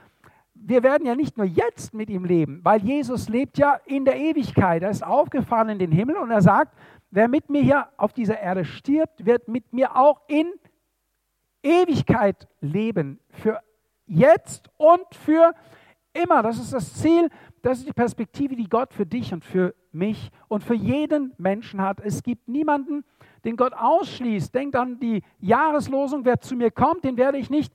Wir 0.68 0.82
werden 0.82 1.06
ja 1.06 1.14
nicht 1.14 1.38
nur 1.38 1.46
jetzt 1.46 1.94
mit 1.94 2.10
ihm 2.10 2.26
leben, 2.26 2.60
weil 2.64 2.82
Jesus 2.82 3.30
lebt 3.30 3.60
ja 3.60 3.80
in 3.86 4.04
der 4.04 4.16
Ewigkeit. 4.16 4.82
Er 4.82 4.90
ist 4.90 5.06
aufgefahren 5.06 5.70
in 5.70 5.78
den 5.78 5.92
Himmel 5.92 6.18
und 6.18 6.32
er 6.32 6.42
sagt, 6.42 6.76
wer 7.12 7.28
mit 7.28 7.52
mir 7.52 7.62
hier 7.62 7.88
auf 7.98 8.14
dieser 8.14 8.40
Erde 8.40 8.66
stirbt, 8.66 9.28
wird 9.28 9.48
mit 9.48 9.74
mir 9.74 9.96
auch 9.96 10.22
in 10.28 10.52
Ewigkeit 11.62 12.48
leben. 12.62 13.20
Für 13.30 13.62
jetzt 14.08 14.72
und 14.78 15.06
für 15.14 15.54
immer. 16.14 16.42
Das 16.42 16.58
ist 16.58 16.74
das 16.74 16.96
Ziel, 16.96 17.30
das 17.62 17.78
ist 17.80 17.88
die 17.88 17.94
Perspektive, 17.94 18.56
die 18.56 18.68
Gott 18.68 18.92
für 18.92 19.06
dich 19.06 19.34
und 19.34 19.46
für 19.46 19.76
mich 19.92 20.32
und 20.48 20.64
für 20.64 20.74
jeden 20.74 21.34
Menschen 21.38 21.80
hat. 21.80 22.00
Es 22.00 22.24
gibt 22.24 22.48
niemanden, 22.48 23.04
den 23.44 23.56
Gott 23.56 23.74
ausschließt. 23.74 24.56
Denkt 24.56 24.76
an 24.76 25.00
die 25.00 25.22
Jahreslosung, 25.38 26.26
wer 26.26 26.40
zu 26.40 26.56
mir 26.56 26.72
kommt, 26.72 27.04
den 27.04 27.18
werde 27.18 27.38
ich 27.38 27.52
nicht 27.52 27.72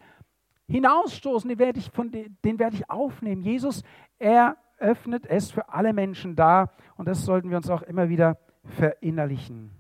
hinausstoßen, 0.70 1.48
den 1.48 1.58
werde 1.58 1.78
ich, 1.78 1.90
von, 1.90 2.10
den 2.10 2.58
werde 2.58 2.76
ich 2.76 2.88
aufnehmen. 2.88 3.42
Jesus, 3.42 3.82
er 4.18 4.56
öffnet 4.78 5.26
es 5.26 5.50
für 5.50 5.68
alle 5.68 5.92
Menschen 5.92 6.36
da 6.36 6.72
und 6.96 7.06
das 7.06 7.24
sollten 7.24 7.50
wir 7.50 7.56
uns 7.56 7.68
auch 7.68 7.82
immer 7.82 8.08
wieder 8.08 8.38
verinnerlichen. 8.64 9.70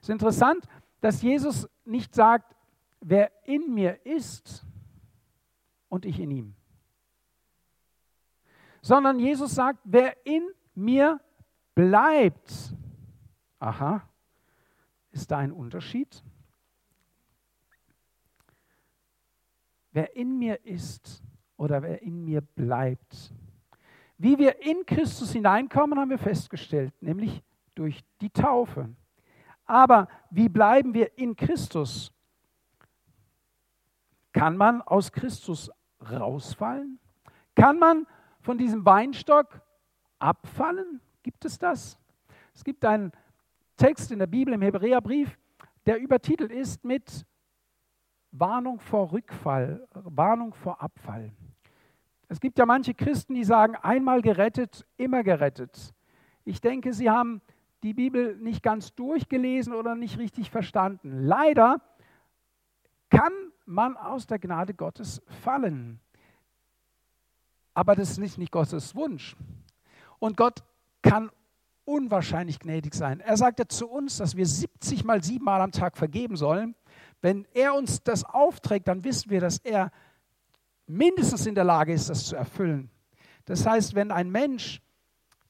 Es 0.00 0.08
ist 0.08 0.12
interessant, 0.12 0.68
dass 1.00 1.22
Jesus 1.22 1.68
nicht 1.84 2.14
sagt, 2.14 2.54
wer 3.00 3.30
in 3.44 3.72
mir 3.74 4.04
ist 4.04 4.64
und 5.88 6.04
ich 6.04 6.20
in 6.20 6.30
ihm, 6.30 6.54
sondern 8.82 9.18
Jesus 9.18 9.54
sagt, 9.54 9.80
wer 9.84 10.16
in 10.24 10.48
mir 10.74 11.20
bleibt. 11.76 12.74
Aha, 13.60 14.02
ist 15.12 15.30
da 15.30 15.38
ein 15.38 15.52
Unterschied? 15.52 16.24
Wer 19.92 20.16
in 20.16 20.38
mir 20.38 20.64
ist 20.64 21.22
oder 21.56 21.82
wer 21.82 22.02
in 22.02 22.24
mir 22.24 22.40
bleibt. 22.40 23.32
Wie 24.18 24.38
wir 24.38 24.62
in 24.62 24.84
Christus 24.84 25.32
hineinkommen, 25.32 25.98
haben 25.98 26.10
wir 26.10 26.18
festgestellt, 26.18 26.92
nämlich 27.00 27.42
durch 27.74 28.02
die 28.20 28.30
Taufe. 28.30 28.88
Aber 29.66 30.08
wie 30.30 30.48
bleiben 30.48 30.94
wir 30.94 31.16
in 31.18 31.36
Christus? 31.36 32.12
Kann 34.32 34.56
man 34.56 34.80
aus 34.82 35.12
Christus 35.12 35.70
rausfallen? 36.00 36.98
Kann 37.54 37.78
man 37.78 38.06
von 38.40 38.58
diesem 38.58 38.84
Weinstock 38.84 39.60
abfallen? 40.18 41.00
Gibt 41.26 41.44
es 41.44 41.58
das? 41.58 41.98
Es 42.54 42.62
gibt 42.62 42.84
einen 42.84 43.10
Text 43.76 44.12
in 44.12 44.20
der 44.20 44.28
Bibel 44.28 44.54
im 44.54 44.62
Hebräerbrief, 44.62 45.36
der 45.84 45.98
übertitelt 45.98 46.52
ist 46.52 46.84
mit 46.84 47.26
Warnung 48.30 48.78
vor 48.78 49.10
Rückfall, 49.10 49.88
Warnung 49.92 50.54
vor 50.54 50.80
Abfall. 50.80 51.32
Es 52.28 52.38
gibt 52.38 52.60
ja 52.60 52.64
manche 52.64 52.94
Christen, 52.94 53.34
die 53.34 53.42
sagen, 53.42 53.74
einmal 53.74 54.22
gerettet, 54.22 54.86
immer 54.98 55.24
gerettet. 55.24 55.92
Ich 56.44 56.60
denke, 56.60 56.92
sie 56.92 57.10
haben 57.10 57.42
die 57.82 57.92
Bibel 57.92 58.36
nicht 58.36 58.62
ganz 58.62 58.94
durchgelesen 58.94 59.72
oder 59.72 59.96
nicht 59.96 60.18
richtig 60.18 60.52
verstanden. 60.52 61.24
Leider 61.24 61.80
kann 63.10 63.32
man 63.64 63.96
aus 63.96 64.28
der 64.28 64.38
Gnade 64.38 64.74
Gottes 64.74 65.20
fallen. 65.42 65.98
Aber 67.74 67.96
das 67.96 68.10
ist 68.10 68.18
nicht, 68.18 68.38
nicht 68.38 68.52
Gottes 68.52 68.94
Wunsch. 68.94 69.34
Und 70.20 70.36
Gott 70.36 70.62
kann 71.06 71.30
unwahrscheinlich 71.84 72.58
gnädig 72.58 72.94
sein. 72.94 73.20
Er 73.20 73.36
sagt 73.36 73.58
ja 73.58 73.68
zu 73.68 73.88
uns, 73.88 74.18
dass 74.18 74.36
wir 74.36 74.46
70 74.46 75.04
mal 75.04 75.22
7 75.22 75.44
Mal 75.44 75.60
am 75.60 75.72
Tag 75.72 75.96
vergeben 75.96 76.36
sollen. 76.36 76.74
Wenn 77.22 77.46
er 77.54 77.74
uns 77.74 78.02
das 78.02 78.24
aufträgt, 78.24 78.88
dann 78.88 79.04
wissen 79.04 79.30
wir, 79.30 79.40
dass 79.40 79.58
er 79.58 79.90
mindestens 80.86 81.46
in 81.46 81.54
der 81.54 81.64
Lage 81.64 81.92
ist, 81.92 82.10
das 82.10 82.26
zu 82.26 82.36
erfüllen. 82.36 82.90
Das 83.44 83.66
heißt, 83.66 83.94
wenn 83.94 84.10
ein 84.10 84.30
Mensch 84.30 84.82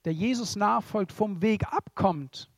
der 0.05 0.13
Jesus 0.13 0.55
nachfolgt, 0.55 1.13
vom 1.13 1.43
Weg 1.43 1.65
abkommt, 1.73 2.49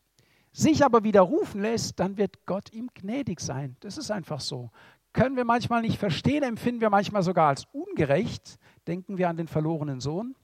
sich 0.53 0.85
aber 0.85 1.05
widerrufen 1.05 1.63
lässt, 1.63 1.99
dann 2.01 2.19
wird 2.19 2.45
Gott 2.45 2.73
ihm 2.73 2.91
gnädig 2.93 3.41
sein. 3.41 3.77
Das 3.81 3.97
ist 3.97 4.11
einfach 4.11 4.41
so. 4.41 4.71
Können 5.13 5.37
wir 5.37 5.45
manchmal 5.45 5.83
nicht 5.83 5.99
verstehen, 5.99 6.43
empfinden 6.43 6.81
wir 6.81 6.91
manchmal 6.91 7.23
sogar 7.23 7.49
als 7.49 7.65
ungerecht, 7.73 8.59
denken 8.87 9.19
wir 9.19 9.29
an 9.29 9.37
den 9.37 9.49
verlorenen 9.49 10.01
Sohn. 10.01 10.35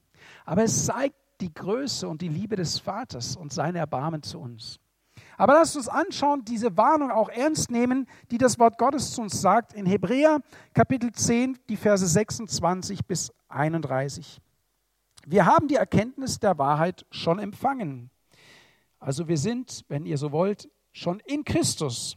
Aber 0.47 0.63
es 0.63 0.87
zeigt 0.87 1.17
die 1.41 1.53
Größe 1.53 2.09
und 2.09 2.23
die 2.23 2.29
Liebe 2.29 2.57
des 2.57 2.79
Vaters 2.79 3.37
und 3.37 3.53
sein 3.53 3.77
Erbarmen 3.77 4.23
zu 4.23 4.41
uns. 4.41 4.79
Aber 5.37 5.55
lasst 5.55 5.77
uns 5.77 5.89
anschauen, 5.89 6.45
diese 6.45 6.77
Warnung 6.77 7.11
auch 7.11 7.29
ernst 7.29 7.71
nehmen, 7.71 8.07
die 8.31 8.39
das 8.39 8.59
Wort 8.59 8.79
Gottes 8.79 9.13
zu 9.13 9.23
uns 9.23 9.41
sagt 9.41 9.73
in 9.73 9.87
Hebräer 9.87 10.41
Kapitel 10.73 11.11
10, 11.13 11.59
die 11.69 11.77
Verse 11.77 12.07
26 12.07 13.05
bis 13.05 13.33
31. 13.49 14.41
Wir 15.27 15.47
haben 15.47 15.69
die 15.69 15.77
Erkenntnis 15.77 16.39
der 16.39 16.59
Wahrheit 16.59 17.07
schon 17.11 17.39
empfangen. 17.39 18.11
Also 18.99 19.29
wir 19.29 19.39
sind, 19.39 19.85
wenn 19.89 20.07
ihr 20.07 20.19
so 20.19 20.33
wollt, 20.33 20.69
schon 20.93 21.21
in 21.21 21.45
Christus. 21.45 22.17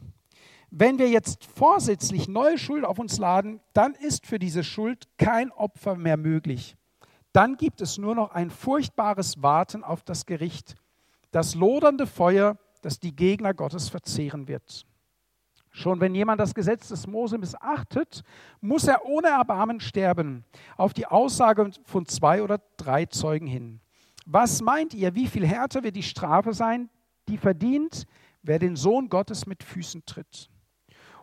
Wenn 0.70 1.00
wir 1.00 1.10
jetzt 1.10 1.46
vorsätzlich 1.46 2.28
neue 2.28 2.58
Schuld 2.58 2.84
auf 2.84 3.00
uns 3.00 3.18
laden, 3.18 3.62
dann 3.74 3.94
ist 3.96 4.26
für 4.26 4.38
diese 4.38 4.64
Schuld 4.64 5.08
kein 5.18 5.52
Opfer 5.52 5.96
mehr 5.96 6.18
möglich. 6.18 6.76
Dann 7.38 7.56
gibt 7.56 7.82
es 7.82 8.00
nur 8.00 8.16
noch 8.16 8.32
ein 8.32 8.50
furchtbares 8.50 9.44
Warten 9.44 9.84
auf 9.84 10.02
das 10.02 10.26
Gericht, 10.26 10.76
das 11.30 11.54
lodernde 11.54 12.08
Feuer, 12.08 12.58
das 12.82 13.00
die 13.00 13.16
Gegner 13.16 13.54
Gottes 13.54 13.90
verzehren 13.90 14.48
wird. 14.48 14.88
Schon 15.70 16.02
wenn 16.02 16.16
jemand 16.16 16.42
das 16.42 16.56
Gesetz 16.56 16.88
des 16.88 17.06
Mose 17.06 17.38
missachtet, 17.38 18.24
muss 18.60 18.88
er 18.88 19.06
ohne 19.06 19.28
Erbarmen 19.28 19.80
sterben, 19.80 20.46
auf 20.78 20.96
die 20.96 21.06
Aussage 21.06 21.70
von 21.86 22.08
zwei 22.08 22.42
oder 22.42 22.60
drei 22.76 23.06
Zeugen 23.06 23.46
hin. 23.46 23.82
Was 24.26 24.64
meint 24.64 24.96
ihr, 24.96 25.14
wie 25.14 25.28
viel 25.28 25.46
härter 25.46 25.84
wird 25.84 25.96
die 25.96 26.02
Strafe 26.02 26.56
sein, 26.56 26.90
die 27.28 27.38
verdient, 27.38 28.08
wer 28.42 28.58
den 28.58 28.76
Sohn 28.76 29.10
Gottes 29.10 29.46
mit 29.46 29.62
Füßen 29.62 30.08
tritt? 30.08 30.50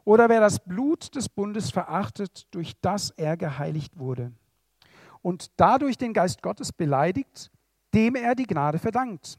Oder 0.04 0.28
wer 0.28 0.38
das 0.38 0.64
Blut 0.64 1.16
des 1.16 1.28
Bundes 1.28 1.72
verachtet, 1.72 2.46
durch 2.52 2.74
das 2.80 3.10
er 3.10 3.36
geheiligt 3.36 3.98
wurde 3.98 4.30
und 5.24 5.50
dadurch 5.56 5.96
den 5.96 6.12
Geist 6.12 6.42
Gottes 6.42 6.70
beleidigt, 6.70 7.50
dem 7.94 8.14
er 8.14 8.34
die 8.34 8.46
Gnade 8.46 8.78
verdankt? 8.78 9.38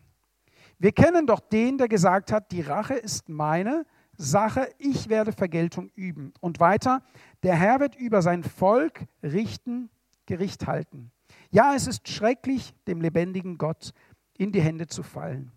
Wir 0.80 0.92
kennen 0.92 1.28
doch 1.28 1.40
den, 1.40 1.78
der 1.78 1.88
gesagt 1.88 2.32
hat, 2.32 2.52
die 2.52 2.62
Rache 2.62 2.96
ist 2.96 3.30
meine, 3.30 3.86
Sache, 4.18 4.70
ich 4.78 5.10
werde 5.10 5.32
Vergeltung 5.32 5.90
üben. 5.96 6.34
Und 6.40 6.60
weiter, 6.60 7.04
der 7.44 7.56
Herr 7.56 7.80
wird 7.80 7.96
über 7.96 8.22
sein 8.22 8.44
Volk 8.44 9.06
richten, 9.22 9.90
Gericht 10.26 10.66
halten. 10.68 11.12
Ja, 11.52 11.76
es 11.76 11.86
ist 11.86 12.08
schrecklich, 12.08 12.74
dem 12.88 13.02
lebendigen 13.02 13.58
Gott 13.58 13.92
in 14.38 14.52
die 14.52 14.62
Hände 14.62 14.88
zu 14.88 15.04
fallen. 15.04 15.52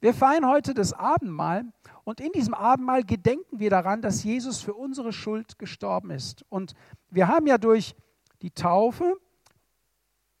Wir 0.00 0.14
feiern 0.14 0.48
heute 0.48 0.74
das 0.74 0.92
Abendmahl 0.92 1.64
und 2.04 2.20
in 2.20 2.32
diesem 2.32 2.54
Abendmahl 2.54 3.04
gedenken 3.04 3.60
wir 3.60 3.70
daran, 3.70 4.00
dass 4.02 4.24
Jesus 4.24 4.60
für 4.60 4.74
unsere 4.74 5.12
Schuld 5.12 5.58
gestorben 5.58 6.10
ist. 6.10 6.44
Und 6.48 6.72
wir 7.10 7.28
haben 7.28 7.46
ja 7.46 7.58
durch 7.58 7.94
die 8.42 8.50
Taufe 8.50 9.16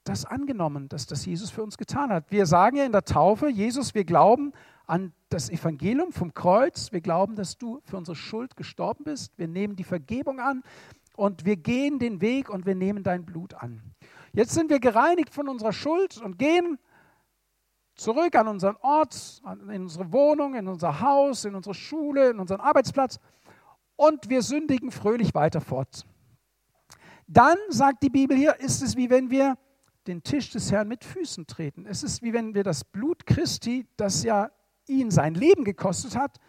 das 0.04 0.24
angenommen, 0.24 0.88
dass 0.88 1.06
das 1.06 1.26
Jesus 1.26 1.50
für 1.50 1.62
uns 1.62 1.76
getan 1.76 2.10
hat. 2.10 2.30
Wir 2.30 2.46
sagen 2.46 2.76
ja 2.76 2.84
in 2.84 2.92
der 2.92 3.04
Taufe, 3.04 3.48
Jesus, 3.48 3.94
wir 3.94 4.04
glauben 4.04 4.52
an 4.86 5.12
das 5.28 5.50
Evangelium 5.50 6.10
vom 6.10 6.34
Kreuz. 6.34 6.90
Wir 6.90 7.00
glauben, 7.00 7.36
dass 7.36 7.58
du 7.58 7.80
für 7.84 7.96
unsere 7.96 8.16
Schuld 8.16 8.56
gestorben 8.56 9.04
bist. 9.04 9.38
Wir 9.38 9.46
nehmen 9.46 9.76
die 9.76 9.84
Vergebung 9.84 10.40
an 10.40 10.62
und 11.16 11.44
wir 11.44 11.56
gehen 11.56 11.98
den 11.98 12.20
Weg 12.20 12.48
und 12.48 12.66
wir 12.66 12.74
nehmen 12.74 13.02
dein 13.02 13.24
Blut 13.24 13.54
an. 13.54 13.82
Jetzt 14.32 14.52
sind 14.52 14.70
wir 14.70 14.80
gereinigt 14.80 15.34
von 15.34 15.48
unserer 15.48 15.72
Schuld 15.72 16.16
und 16.18 16.38
gehen 16.38 16.78
zurück 17.94 18.34
an 18.34 18.48
unseren 18.48 18.76
Ort, 18.76 19.42
in 19.68 19.82
unsere 19.82 20.12
Wohnung, 20.12 20.54
in 20.54 20.66
unser 20.66 21.00
Haus, 21.00 21.44
in 21.44 21.54
unsere 21.54 21.74
Schule, 21.74 22.30
in 22.30 22.40
unseren 22.40 22.60
Arbeitsplatz 22.60 23.20
und 23.96 24.30
wir 24.30 24.40
sündigen 24.40 24.90
fröhlich 24.90 25.34
weiter 25.34 25.60
fort. 25.60 26.06
Dann, 27.32 27.58
sagt 27.68 28.02
die 28.02 28.10
Bibel 28.10 28.36
hier, 28.36 28.58
ist 28.58 28.82
es 28.82 28.96
wie 28.96 29.08
wenn 29.08 29.30
wir 29.30 29.56
den 30.08 30.24
Tisch 30.24 30.50
des 30.50 30.72
Herrn 30.72 30.88
mit 30.88 31.04
Füßen 31.04 31.46
treten. 31.46 31.86
Es 31.86 32.02
ist 32.02 32.22
wie 32.22 32.32
wenn 32.32 32.54
wir 32.54 32.64
das 32.64 32.82
Blut 32.82 33.24
Christi, 33.24 33.86
das 33.96 34.24
ja 34.24 34.50
ihn 34.88 35.12
sein 35.12 35.34
Leben 35.34 35.62
gekostet 35.62 36.16
hat, 36.16 36.40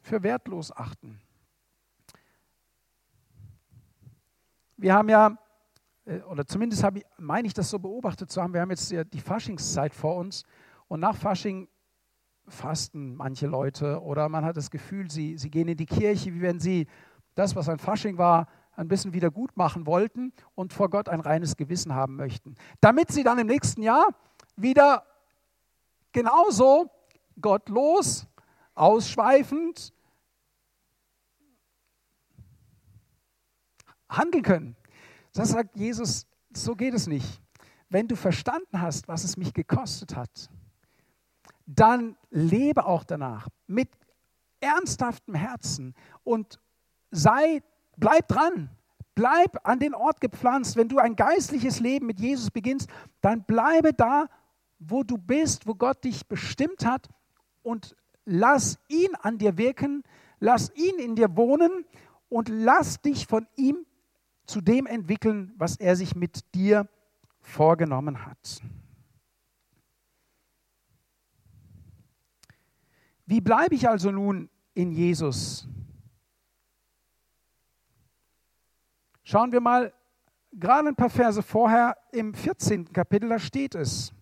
für 0.00 0.22
wertlos 0.22 0.74
achten. 0.74 1.20
Wir 4.78 4.94
haben 4.94 5.10
ja, 5.10 5.36
äh, 6.06 6.20
oder 6.20 6.46
zumindest 6.46 6.82
ich, 6.94 7.04
meine 7.18 7.46
ich 7.46 7.52
das 7.52 7.68
so 7.68 7.78
beobachtet 7.78 8.30
zu 8.30 8.40
haben, 8.40 8.54
wir 8.54 8.62
haben 8.62 8.70
jetzt 8.70 8.90
die 8.90 9.20
Faschingszeit 9.20 9.92
vor 9.94 10.16
uns 10.16 10.44
und 10.88 11.00
nach 11.00 11.16
Fasching 11.16 11.68
fasten 12.48 13.14
manche 13.14 13.46
Leute 13.46 14.00
oder 14.00 14.30
man 14.30 14.42
hat 14.42 14.56
das 14.56 14.70
Gefühl, 14.70 15.10
sie, 15.10 15.36
sie 15.36 15.50
gehen 15.50 15.68
in 15.68 15.76
die 15.76 15.84
Kirche, 15.84 16.32
wie 16.32 16.40
wenn 16.40 16.60
sie 16.60 16.86
das, 17.34 17.54
was 17.54 17.68
ein 17.68 17.78
Fasching 17.78 18.16
war, 18.16 18.46
ein 18.80 18.88
bisschen 18.88 19.12
wieder 19.12 19.30
gut 19.30 19.56
machen 19.56 19.84
wollten 19.86 20.32
und 20.54 20.72
vor 20.72 20.88
Gott 20.88 21.08
ein 21.08 21.20
reines 21.20 21.56
Gewissen 21.56 21.94
haben 21.94 22.16
möchten. 22.16 22.54
Damit 22.80 23.12
sie 23.12 23.22
dann 23.22 23.38
im 23.38 23.46
nächsten 23.46 23.82
Jahr 23.82 24.08
wieder 24.56 25.06
genauso 26.12 26.90
gottlos, 27.40 28.26
ausschweifend 28.74 29.92
handeln 34.08 34.42
können. 34.42 34.76
Das 35.34 35.50
sagt 35.50 35.76
Jesus, 35.76 36.26
so 36.54 36.74
geht 36.74 36.94
es 36.94 37.06
nicht. 37.06 37.42
Wenn 37.90 38.08
du 38.08 38.16
verstanden 38.16 38.80
hast, 38.80 39.08
was 39.08 39.24
es 39.24 39.36
mich 39.36 39.52
gekostet 39.52 40.16
hat, 40.16 40.48
dann 41.66 42.16
lebe 42.30 42.86
auch 42.86 43.04
danach 43.04 43.46
mit 43.66 43.90
ernsthaftem 44.60 45.34
Herzen 45.34 45.94
und 46.24 46.58
sei, 47.10 47.62
bleib 48.00 48.28
dran, 48.28 48.70
bleib 49.14 49.66
an 49.66 49.78
den 49.78 49.94
Ort 49.94 50.20
gepflanzt. 50.20 50.76
Wenn 50.76 50.88
du 50.88 50.98
ein 50.98 51.14
geistliches 51.14 51.80
Leben 51.80 52.06
mit 52.06 52.18
Jesus 52.18 52.50
beginnst, 52.50 52.88
dann 53.20 53.44
bleibe 53.44 53.92
da, 53.92 54.28
wo 54.78 55.02
du 55.02 55.18
bist, 55.18 55.66
wo 55.66 55.74
Gott 55.74 56.02
dich 56.04 56.26
bestimmt 56.26 56.86
hat 56.86 57.08
und 57.62 57.94
lass 58.24 58.78
ihn 58.88 59.14
an 59.20 59.38
dir 59.38 59.58
wirken, 59.58 60.02
lass 60.38 60.72
ihn 60.74 60.98
in 60.98 61.14
dir 61.14 61.36
wohnen 61.36 61.84
und 62.28 62.48
lass 62.48 63.00
dich 63.00 63.26
von 63.26 63.46
ihm 63.56 63.84
zu 64.46 64.60
dem 64.60 64.86
entwickeln, 64.86 65.52
was 65.56 65.76
er 65.76 65.96
sich 65.96 66.16
mit 66.16 66.54
dir 66.54 66.88
vorgenommen 67.40 68.24
hat. 68.26 68.62
Wie 73.26 73.40
bleibe 73.40 73.74
ich 73.74 73.88
also 73.88 74.10
nun 74.10 74.48
in 74.74 74.90
Jesus? 74.90 75.68
Schauen 79.30 79.52
wir 79.52 79.60
mal 79.60 79.92
gerade 80.50 80.88
ein 80.88 80.96
paar 80.96 81.08
Verse 81.08 81.40
vorher 81.40 81.96
im 82.10 82.34
14. 82.34 82.92
Kapitel, 82.92 83.28
da 83.28 83.38
steht 83.38 83.76
es. 83.76 84.12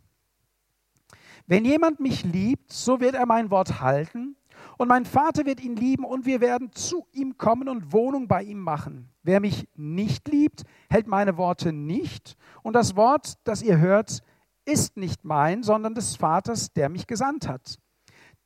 Wenn 1.47 1.65
jemand 1.65 1.99
mich 1.99 2.25
liebt, 2.25 2.71
so 2.71 3.01
wird 3.01 3.15
er 3.15 3.25
mein 3.25 3.51
Wort 3.51 3.81
halten 3.81 4.37
und 4.77 4.89
mein 4.89 5.07
Vater 5.07 5.47
wird 5.47 5.63
ihn 5.63 5.77
lieben 5.77 6.05
und 6.05 6.27
wir 6.27 6.43
werden 6.43 6.73
zu 6.73 7.07
ihm 7.13 7.39
kommen 7.39 7.71
und 7.71 7.91
Wohnung 7.95 8.29
bei 8.29 8.43
ihm 8.43 8.59
machen. 8.61 9.09
Wer 9.23 9.41
mich 9.41 9.67
nicht 9.77 10.29
liebt, 10.29 10.65
hält 10.91 11.07
meine 11.07 11.39
Worte 11.39 11.73
nicht 11.73 12.37
und 12.63 12.75
das 12.75 12.95
Wort, 12.95 13.39
das 13.45 13.63
ihr 13.63 13.79
hört, 13.79 14.21
ist 14.67 14.99
nicht 14.99 15.25
mein, 15.25 15.63
sondern 15.63 15.95
des 15.95 16.17
Vaters, 16.17 16.75
der 16.75 16.91
mich 16.91 17.07
gesandt 17.07 17.49
hat. 17.49 17.79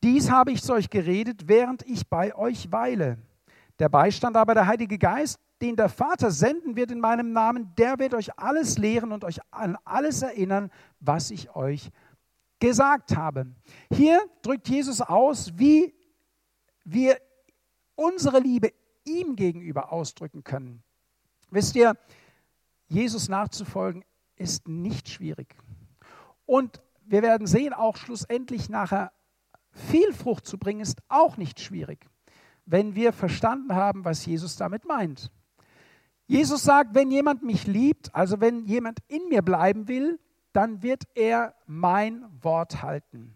Dies 0.05 0.31
habe 0.31 0.53
ich 0.53 0.63
zu 0.63 0.75
euch 0.75 0.91
geredet, 0.91 1.49
während 1.49 1.85
ich 1.89 2.09
bei 2.09 2.37
euch 2.37 2.71
weile. 2.71 3.19
Der 3.81 3.89
Beistand 3.89 4.37
aber, 4.37 4.55
der 4.55 4.69
Heilige 4.69 4.97
Geist, 4.97 5.41
den 5.63 5.77
der 5.77 5.89
Vater 5.89 6.31
senden 6.31 6.77
wird 6.77 6.91
in 6.91 7.01
meinem 7.01 7.33
Namen, 7.33 7.73
der 7.79 7.99
wird 7.99 8.15
euch 8.15 8.39
alles 8.39 8.79
lehren 8.79 9.13
und 9.13 9.25
euch 9.25 9.39
an 9.53 9.79
alles 9.85 10.21
erinnern, 10.23 10.71
was 11.01 11.31
ich 11.31 11.55
euch 11.55 11.91
gesagt 12.59 13.17
habe. 13.17 13.47
Hier 13.93 14.21
drückt 14.43 14.69
Jesus 14.69 15.01
aus, 15.01 15.57
wie 15.57 15.95
wir 16.85 17.17
unsere 17.95 18.41
Liebe 18.41 18.73
ihm 19.05 19.37
gegenüber 19.37 19.93
ausdrücken 19.93 20.43
können. 20.43 20.83
Wisst 21.51 21.77
ihr, 21.77 21.97
Jesus 22.89 23.29
nachzufolgen 23.29 24.05
ist 24.37 24.67
nicht 24.67 25.09
schwierig. 25.09 25.57
Und 26.45 26.83
wir 27.05 27.23
werden 27.23 27.47
sehen, 27.47 27.73
auch 27.73 27.97
schlussendlich 27.97 28.69
nachher 28.69 29.13
viel 29.71 30.13
Frucht 30.13 30.47
zu 30.47 30.59
bringen, 30.59 30.81
ist 30.81 31.01
auch 31.09 31.37
nicht 31.37 31.61
schwierig, 31.61 32.07
wenn 32.67 32.95
wir 32.95 33.13
verstanden 33.13 33.75
haben, 33.75 34.05
was 34.05 34.27
Jesus 34.27 34.57
damit 34.57 34.85
meint. 34.85 35.31
Jesus 36.33 36.63
sagt, 36.63 36.95
wenn 36.95 37.11
jemand 37.11 37.43
mich 37.43 37.67
liebt, 37.67 38.15
also 38.15 38.41
wenn 38.41 38.65
jemand 38.65 39.01
in 39.07 39.29
mir 39.29 39.43
bleiben 39.43 39.87
will, 39.87 40.19
dann 40.55 40.83
wird 40.83 41.03
er 41.15 41.55
mein 41.67 42.25
Wort 42.43 42.81
halten. 42.81 43.35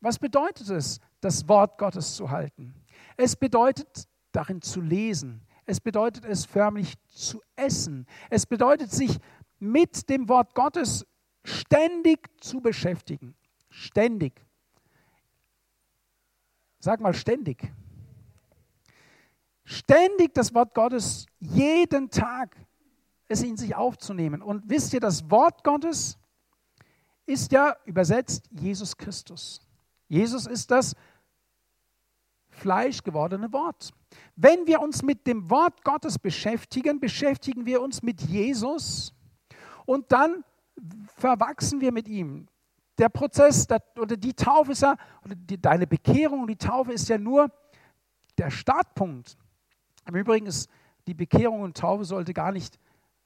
Was 0.00 0.20
bedeutet 0.20 0.70
es, 0.70 1.00
das 1.20 1.48
Wort 1.48 1.76
Gottes 1.76 2.14
zu 2.14 2.30
halten? 2.30 2.76
Es 3.16 3.34
bedeutet, 3.34 4.04
darin 4.30 4.62
zu 4.62 4.80
lesen. 4.80 5.42
Es 5.66 5.80
bedeutet 5.80 6.24
es 6.26 6.46
förmlich 6.46 6.94
zu 7.08 7.42
essen. 7.56 8.06
Es 8.30 8.46
bedeutet 8.46 8.92
sich 8.92 9.18
mit 9.58 10.08
dem 10.08 10.28
Wort 10.28 10.54
Gottes 10.54 11.04
ständig 11.42 12.20
zu 12.40 12.60
beschäftigen. 12.60 13.34
Ständig. 13.68 14.46
Sag 16.78 17.00
mal 17.00 17.14
ständig. 17.14 17.72
Ständig 19.70 20.32
das 20.32 20.54
Wort 20.54 20.74
Gottes, 20.74 21.26
jeden 21.40 22.08
Tag 22.08 22.56
es 23.28 23.42
in 23.42 23.58
sich 23.58 23.74
aufzunehmen. 23.74 24.40
Und 24.40 24.62
wisst 24.66 24.94
ihr, 24.94 25.00
das 25.00 25.30
Wort 25.30 25.62
Gottes 25.62 26.16
ist 27.26 27.52
ja 27.52 27.76
übersetzt 27.84 28.48
Jesus 28.50 28.96
Christus. 28.96 29.60
Jesus 30.08 30.46
ist 30.46 30.70
das 30.70 30.96
Fleisch 32.48 33.02
gewordene 33.02 33.52
Wort. 33.52 33.90
Wenn 34.36 34.66
wir 34.66 34.80
uns 34.80 35.02
mit 35.02 35.26
dem 35.26 35.50
Wort 35.50 35.84
Gottes 35.84 36.18
beschäftigen, 36.18 36.98
beschäftigen 36.98 37.66
wir 37.66 37.82
uns 37.82 38.02
mit 38.02 38.22
Jesus 38.22 39.12
und 39.84 40.10
dann 40.10 40.44
verwachsen 41.18 41.82
wir 41.82 41.92
mit 41.92 42.08
ihm 42.08 42.48
der 42.96 43.10
Prozess 43.10 43.66
oder 43.98 44.16
die 44.16 44.32
Taufe 44.32 44.72
ist 44.72 44.80
ja, 44.80 44.96
oder 45.26 45.34
die, 45.34 45.60
deine 45.60 45.86
Bekehrung 45.86 46.46
die 46.46 46.56
Taufe 46.56 46.94
ist 46.94 47.06
ja 47.10 47.18
nur 47.18 47.52
der 48.38 48.50
Startpunkt. 48.50 49.36
Im 50.08 50.14
Übrigen 50.14 50.46
ist 50.46 50.70
die 51.06 51.14
Bekehrung 51.14 51.60
und 51.60 51.76
Taufe 51.76 52.04
sollte 52.04 52.32
gar 52.32 52.50
nicht 52.50 52.78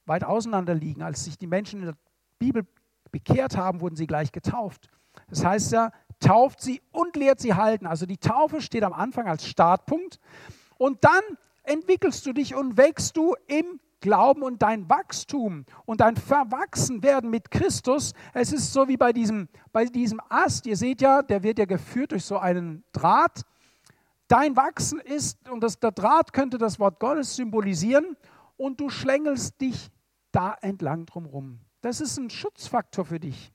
weit 0.05 0.25
auseinander 0.25 0.75
liegen. 0.75 1.01
Als 1.01 1.23
sich 1.23 1.37
die 1.37 1.47
Menschen 1.47 1.79
in 1.79 1.85
der 1.87 1.97
Bibel 2.39 2.67
bekehrt 3.11 3.55
haben, 3.55 3.79
wurden 3.79 3.95
sie 3.95 4.05
gleich 4.05 4.33
getauft. 4.33 4.89
Das 5.29 5.45
heißt 5.45 5.71
ja, 5.71 5.91
tauft 6.19 6.61
sie 6.61 6.81
und 6.91 7.15
lehrt 7.15 7.39
sie 7.39 7.53
halten. 7.53 7.87
Also 7.87 8.05
die 8.05 8.17
Taufe 8.17 8.61
steht 8.61 8.83
am 8.83 8.91
Anfang 8.91 9.27
als 9.27 9.47
Startpunkt 9.47 10.19
und 10.77 11.03
dann 11.05 11.21
entwickelst 11.63 12.25
du 12.25 12.33
dich 12.33 12.53
und 12.53 12.75
wächst 12.75 13.15
du 13.15 13.35
im 13.47 13.79
Glauben 14.01 14.43
und 14.43 14.61
dein 14.61 14.89
Wachstum 14.89 15.63
und 15.85 16.01
dein 16.01 16.17
Verwachsenwerden 16.17 17.29
mit 17.29 17.49
Christus, 17.49 18.11
es 18.33 18.51
ist 18.51 18.73
so 18.73 18.89
wie 18.89 18.97
bei 18.97 19.13
diesem, 19.13 19.47
bei 19.71 19.85
diesem 19.85 20.19
Ast, 20.27 20.65
ihr 20.65 20.75
seht 20.75 20.99
ja, 20.99 21.21
der 21.21 21.41
wird 21.43 21.57
ja 21.59 21.63
geführt 21.63 22.11
durch 22.11 22.25
so 22.25 22.37
einen 22.37 22.83
Draht. 22.91 23.43
Dein 24.27 24.55
Wachsen 24.55 24.99
ist, 24.99 25.49
und 25.49 25.61
das, 25.61 25.79
der 25.79 25.91
Draht 25.91 26.33
könnte 26.33 26.57
das 26.57 26.79
Wort 26.79 26.99
Gottes 26.99 27.35
symbolisieren, 27.35 28.17
und 28.57 28.79
du 28.79 28.89
schlängelst 28.89 29.59
dich 29.59 29.89
da 30.31 30.55
entlang 30.61 31.05
drumherum. 31.05 31.59
Das 31.81 32.01
ist 32.01 32.17
ein 32.17 32.29
Schutzfaktor 32.29 33.05
für 33.05 33.19
dich. 33.19 33.51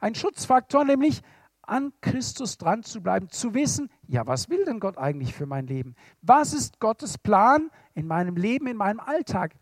Ein 0.00 0.14
Schutzfaktor, 0.14 0.84
nämlich 0.84 1.22
an 1.62 1.92
Christus 2.00 2.58
dran 2.58 2.82
zu 2.82 3.02
bleiben, 3.02 3.28
zu 3.28 3.54
wissen, 3.54 3.90
ja, 4.06 4.26
was 4.26 4.48
will 4.48 4.64
denn 4.64 4.80
Gott 4.80 4.98
eigentlich 4.98 5.34
für 5.34 5.46
mein 5.46 5.66
Leben? 5.66 5.94
Was 6.22 6.52
ist 6.52 6.80
Gottes 6.80 7.18
Plan 7.18 7.70
in 7.94 8.06
meinem 8.06 8.36
Leben, 8.36 8.66
in 8.66 8.76
meinem 8.76 9.00
Alltag? 9.00 9.54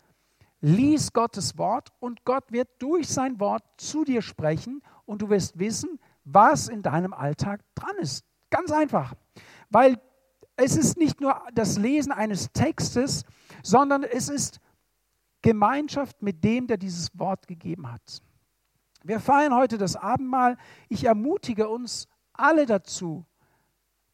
Lies 0.61 1.13
Gottes 1.13 1.57
Wort 1.57 1.89
und 1.99 2.23
Gott 2.25 2.51
wird 2.51 2.69
durch 2.79 3.07
sein 3.07 3.39
Wort 3.39 3.63
zu 3.77 4.03
dir 4.03 4.21
sprechen 4.21 4.81
und 5.05 5.21
du 5.21 5.29
wirst 5.29 5.59
wissen, 5.59 5.99
was 6.23 6.67
in 6.67 6.81
deinem 6.81 7.13
Alltag 7.13 7.61
dran 7.75 7.95
ist. 7.99 8.25
Ganz 8.49 8.71
einfach. 8.71 9.13
Weil 9.69 9.99
es 10.57 10.77
ist 10.77 10.97
nicht 10.97 11.21
nur 11.21 11.41
das 11.53 11.77
Lesen 11.77 12.11
eines 12.11 12.51
Textes, 12.51 13.23
sondern 13.63 14.03
es 14.03 14.29
ist 14.29 14.59
Gemeinschaft 15.41 16.21
mit 16.21 16.43
dem, 16.43 16.67
der 16.67 16.77
dieses 16.77 17.17
Wort 17.17 17.47
gegeben 17.47 17.91
hat. 17.91 18.21
Wir 19.03 19.19
feiern 19.19 19.53
heute 19.53 19.77
das 19.77 19.95
Abendmahl. 19.95 20.57
Ich 20.89 21.03
ermutige 21.03 21.69
uns 21.69 22.07
alle 22.33 22.65
dazu, 22.65 23.25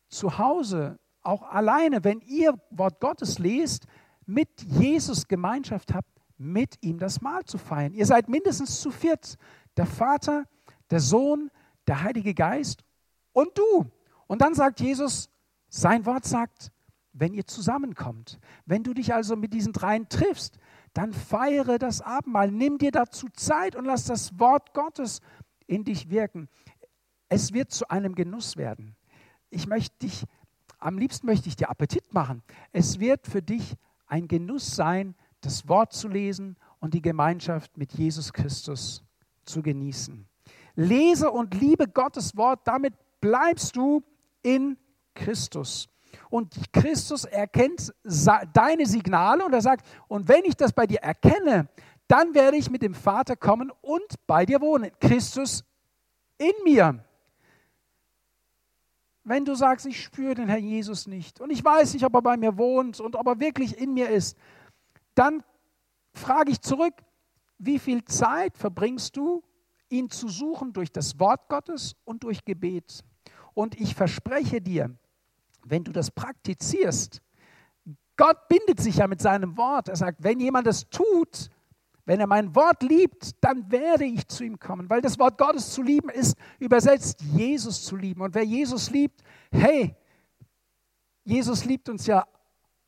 zu 0.09 0.37
Hause, 0.37 0.99
auch 1.21 1.43
alleine, 1.43 2.03
wenn 2.03 2.19
ihr 2.21 2.59
Wort 2.69 2.99
Gottes 2.99 3.39
lest, 3.39 3.85
mit 4.25 4.61
Jesus 4.63 5.27
Gemeinschaft 5.27 5.93
habt, 5.93 6.09
mit 6.37 6.75
ihm 6.81 6.97
das 6.97 7.21
Mahl 7.21 7.45
zu 7.45 7.57
feiern. 7.57 7.93
Ihr 7.93 8.05
seid 8.05 8.27
mindestens 8.27 8.81
zu 8.81 8.91
viert. 8.91 9.37
Der 9.77 9.85
Vater, 9.85 10.45
der 10.89 10.99
Sohn, 10.99 11.49
der 11.87 12.03
Heilige 12.03 12.33
Geist 12.33 12.83
und 13.31 13.57
du. 13.57 13.89
Und 14.27 14.41
dann 14.41 14.53
sagt 14.53 14.81
Jesus, 14.81 15.29
sein 15.73 16.05
Wort 16.05 16.25
sagt, 16.25 16.71
wenn 17.13 17.33
ihr 17.33 17.47
zusammenkommt, 17.47 18.39
wenn 18.65 18.83
du 18.83 18.93
dich 18.93 19.13
also 19.13 19.37
mit 19.37 19.53
diesen 19.53 19.71
dreien 19.71 20.09
triffst, 20.09 20.57
dann 20.93 21.13
feiere 21.13 21.79
das 21.79 22.01
Abendmahl, 22.01 22.51
nimm 22.51 22.77
dir 22.77 22.91
dazu 22.91 23.27
Zeit 23.33 23.77
und 23.77 23.85
lass 23.85 24.03
das 24.03 24.37
Wort 24.37 24.73
Gottes 24.73 25.21
in 25.67 25.85
dich 25.85 26.09
wirken. 26.09 26.49
Es 27.29 27.53
wird 27.53 27.71
zu 27.71 27.89
einem 27.89 28.15
Genuss 28.15 28.57
werden. 28.57 28.97
Ich 29.49 29.65
möchte 29.65 29.97
dich, 29.99 30.25
am 30.77 30.97
liebsten 30.97 31.25
möchte 31.25 31.47
ich 31.47 31.55
dir 31.55 31.69
Appetit 31.69 32.13
machen. 32.13 32.43
Es 32.73 32.99
wird 32.99 33.25
für 33.25 33.41
dich 33.41 33.75
ein 34.07 34.27
Genuss 34.27 34.75
sein, 34.75 35.15
das 35.39 35.69
Wort 35.69 35.93
zu 35.93 36.09
lesen 36.09 36.57
und 36.79 36.93
die 36.93 37.01
Gemeinschaft 37.01 37.77
mit 37.77 37.93
Jesus 37.93 38.33
Christus 38.33 39.05
zu 39.45 39.61
genießen. 39.61 40.27
Lese 40.75 41.31
und 41.31 41.53
liebe 41.53 41.87
Gottes 41.87 42.35
Wort, 42.35 42.61
damit 42.65 42.93
bleibst 43.21 43.77
du 43.77 44.03
in 44.43 44.77
Christus. 45.23 45.87
Und 46.29 46.73
Christus 46.73 47.25
erkennt 47.25 47.93
deine 48.53 48.85
Signale 48.85 49.45
und 49.45 49.53
er 49.53 49.61
sagt, 49.61 49.85
und 50.07 50.27
wenn 50.27 50.43
ich 50.45 50.55
das 50.55 50.73
bei 50.73 50.87
dir 50.87 50.99
erkenne, 50.99 51.69
dann 52.07 52.33
werde 52.33 52.57
ich 52.57 52.69
mit 52.69 52.81
dem 52.81 52.93
Vater 52.93 53.35
kommen 53.35 53.71
und 53.81 54.15
bei 54.27 54.45
dir 54.45 54.59
wohnen. 54.59 54.91
Christus 54.99 55.63
in 56.37 56.51
mir. 56.63 57.03
Wenn 59.23 59.45
du 59.45 59.55
sagst, 59.55 59.85
ich 59.85 60.01
spüre 60.01 60.33
den 60.33 60.49
Herr 60.49 60.57
Jesus 60.57 61.07
nicht 61.07 61.39
und 61.39 61.51
ich 61.51 61.63
weiß 61.63 61.93
nicht, 61.93 62.03
ob 62.03 62.15
er 62.15 62.21
bei 62.21 62.37
mir 62.37 62.57
wohnt 62.57 62.99
und 62.99 63.15
ob 63.15 63.27
er 63.27 63.39
wirklich 63.39 63.77
in 63.77 63.93
mir 63.93 64.09
ist, 64.09 64.35
dann 65.13 65.43
frage 66.13 66.51
ich 66.51 66.59
zurück, 66.61 66.95
wie 67.59 67.77
viel 67.77 68.03
Zeit 68.05 68.57
verbringst 68.57 69.15
du, 69.15 69.43
ihn 69.89 70.09
zu 70.09 70.27
suchen 70.27 70.73
durch 70.73 70.91
das 70.91 71.19
Wort 71.19 71.47
Gottes 71.49 71.95
und 72.03 72.23
durch 72.23 72.43
Gebet? 72.43 73.03
Und 73.53 73.79
ich 73.79 73.93
verspreche 73.93 74.59
dir, 74.61 74.95
wenn 75.65 75.83
du 75.83 75.91
das 75.91 76.11
praktizierst, 76.11 77.21
Gott 78.17 78.47
bindet 78.47 78.79
sich 78.79 78.97
ja 78.97 79.07
mit 79.07 79.21
seinem 79.21 79.57
Wort. 79.57 79.89
Er 79.89 79.95
sagt, 79.95 80.23
wenn 80.23 80.39
jemand 80.39 80.67
das 80.67 80.89
tut, 80.89 81.49
wenn 82.05 82.19
er 82.19 82.27
mein 82.27 82.53
Wort 82.55 82.83
liebt, 82.83 83.31
dann 83.43 83.71
werde 83.71 84.05
ich 84.05 84.27
zu 84.27 84.43
ihm 84.43 84.59
kommen. 84.59 84.89
Weil 84.89 85.01
das 85.01 85.17
Wort 85.19 85.37
Gottes 85.37 85.71
zu 85.71 85.81
lieben 85.81 86.09
ist 86.09 86.37
übersetzt 86.59 87.21
Jesus 87.21 87.83
zu 87.85 87.95
lieben. 87.95 88.21
Und 88.21 88.35
wer 88.35 88.43
Jesus 88.43 88.89
liebt, 88.89 89.23
hey, 89.51 89.95
Jesus 91.23 91.65
liebt 91.65 91.89
uns 91.89 92.07
ja 92.07 92.25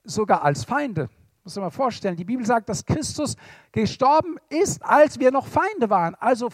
sogar 0.04 0.44
als 0.44 0.64
Feinde. 0.64 1.10
Muss 1.44 1.56
man 1.56 1.66
mal 1.66 1.70
vorstellen. 1.72 2.16
Die 2.16 2.26
Bibel 2.26 2.46
sagt, 2.46 2.70
dass 2.70 2.86
Christus 2.86 3.36
gestorben 3.72 4.38
ist, 4.50 4.84
als 4.84 5.20
wir 5.20 5.32
noch 5.32 5.48
Feinde 5.48 5.90
waren, 5.90 6.16
also 6.16 6.50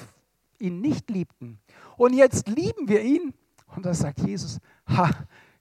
ihn 0.57 0.81
nicht 0.81 1.09
liebten. 1.09 1.59
Und 1.97 2.13
jetzt 2.13 2.47
lieben 2.47 2.87
wir 2.87 3.01
ihn. 3.01 3.33
Und 3.75 3.85
da 3.85 3.93
sagt 3.93 4.19
Jesus, 4.19 4.59
ha, 4.87 5.09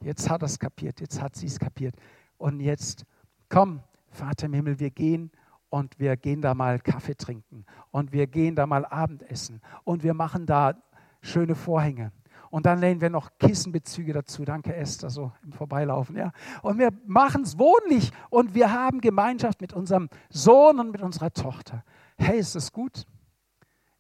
Jetzt 0.01 0.31
hat 0.31 0.43
er 0.43 0.47
es 0.47 0.59
kapiert, 0.59 1.01
jetzt 1.01 1.21
hat 1.21 1.37
sie 1.37 1.47
es 1.47 1.59
kapiert. 1.59 1.95
Und 2.37 2.61
jetzt, 2.61 3.05
komm, 3.49 3.83
Vater 4.11 4.47
im 4.47 4.55
Himmel, 4.55 4.79
wir 4.79 4.91
gehen 4.91 5.31
und 5.71 5.99
wir 5.99 6.17
gehen 6.17 6.41
da 6.41 6.55
mal 6.55 6.79
Kaffee 6.79 7.17
trinken 7.17 7.65
und 7.91 8.13
wir 8.13 8.27
gehen 8.27 8.55
da 8.55 8.67
mal 8.67 8.87
Abendessen 8.87 9.61
und 9.85 10.03
wir 10.03 10.15
machen 10.15 10.47
da 10.47 10.75
schöne 11.21 11.55
Vorhänge. 11.55 12.13
Und 12.51 12.65
dann 12.65 12.81
lehnen 12.81 13.01
wir 13.01 13.11
noch 13.11 13.31
Kissenbezüge 13.39 14.15
dazu. 14.15 14.45
Danke, 14.45 14.75
Esther, 14.75 15.11
so 15.11 15.33
im 15.43 15.53
Vorbeilaufen. 15.53 16.17
Ja. 16.17 16.33
Und 16.63 16.79
wir 16.79 16.91
machen 17.07 17.43
es 17.43 17.59
wohnlich 17.59 18.11
und 18.31 18.55
wir 18.55 18.73
haben 18.73 19.01
Gemeinschaft 19.01 19.61
mit 19.61 19.75
unserem 19.75 20.09
Sohn 20.31 20.81
und 20.81 20.91
mit 20.91 21.03
unserer 21.03 21.31
Tochter. 21.31 21.85
Hey, 22.17 22.39
ist 22.39 22.55
das 22.55 22.73
gut? 22.73 23.05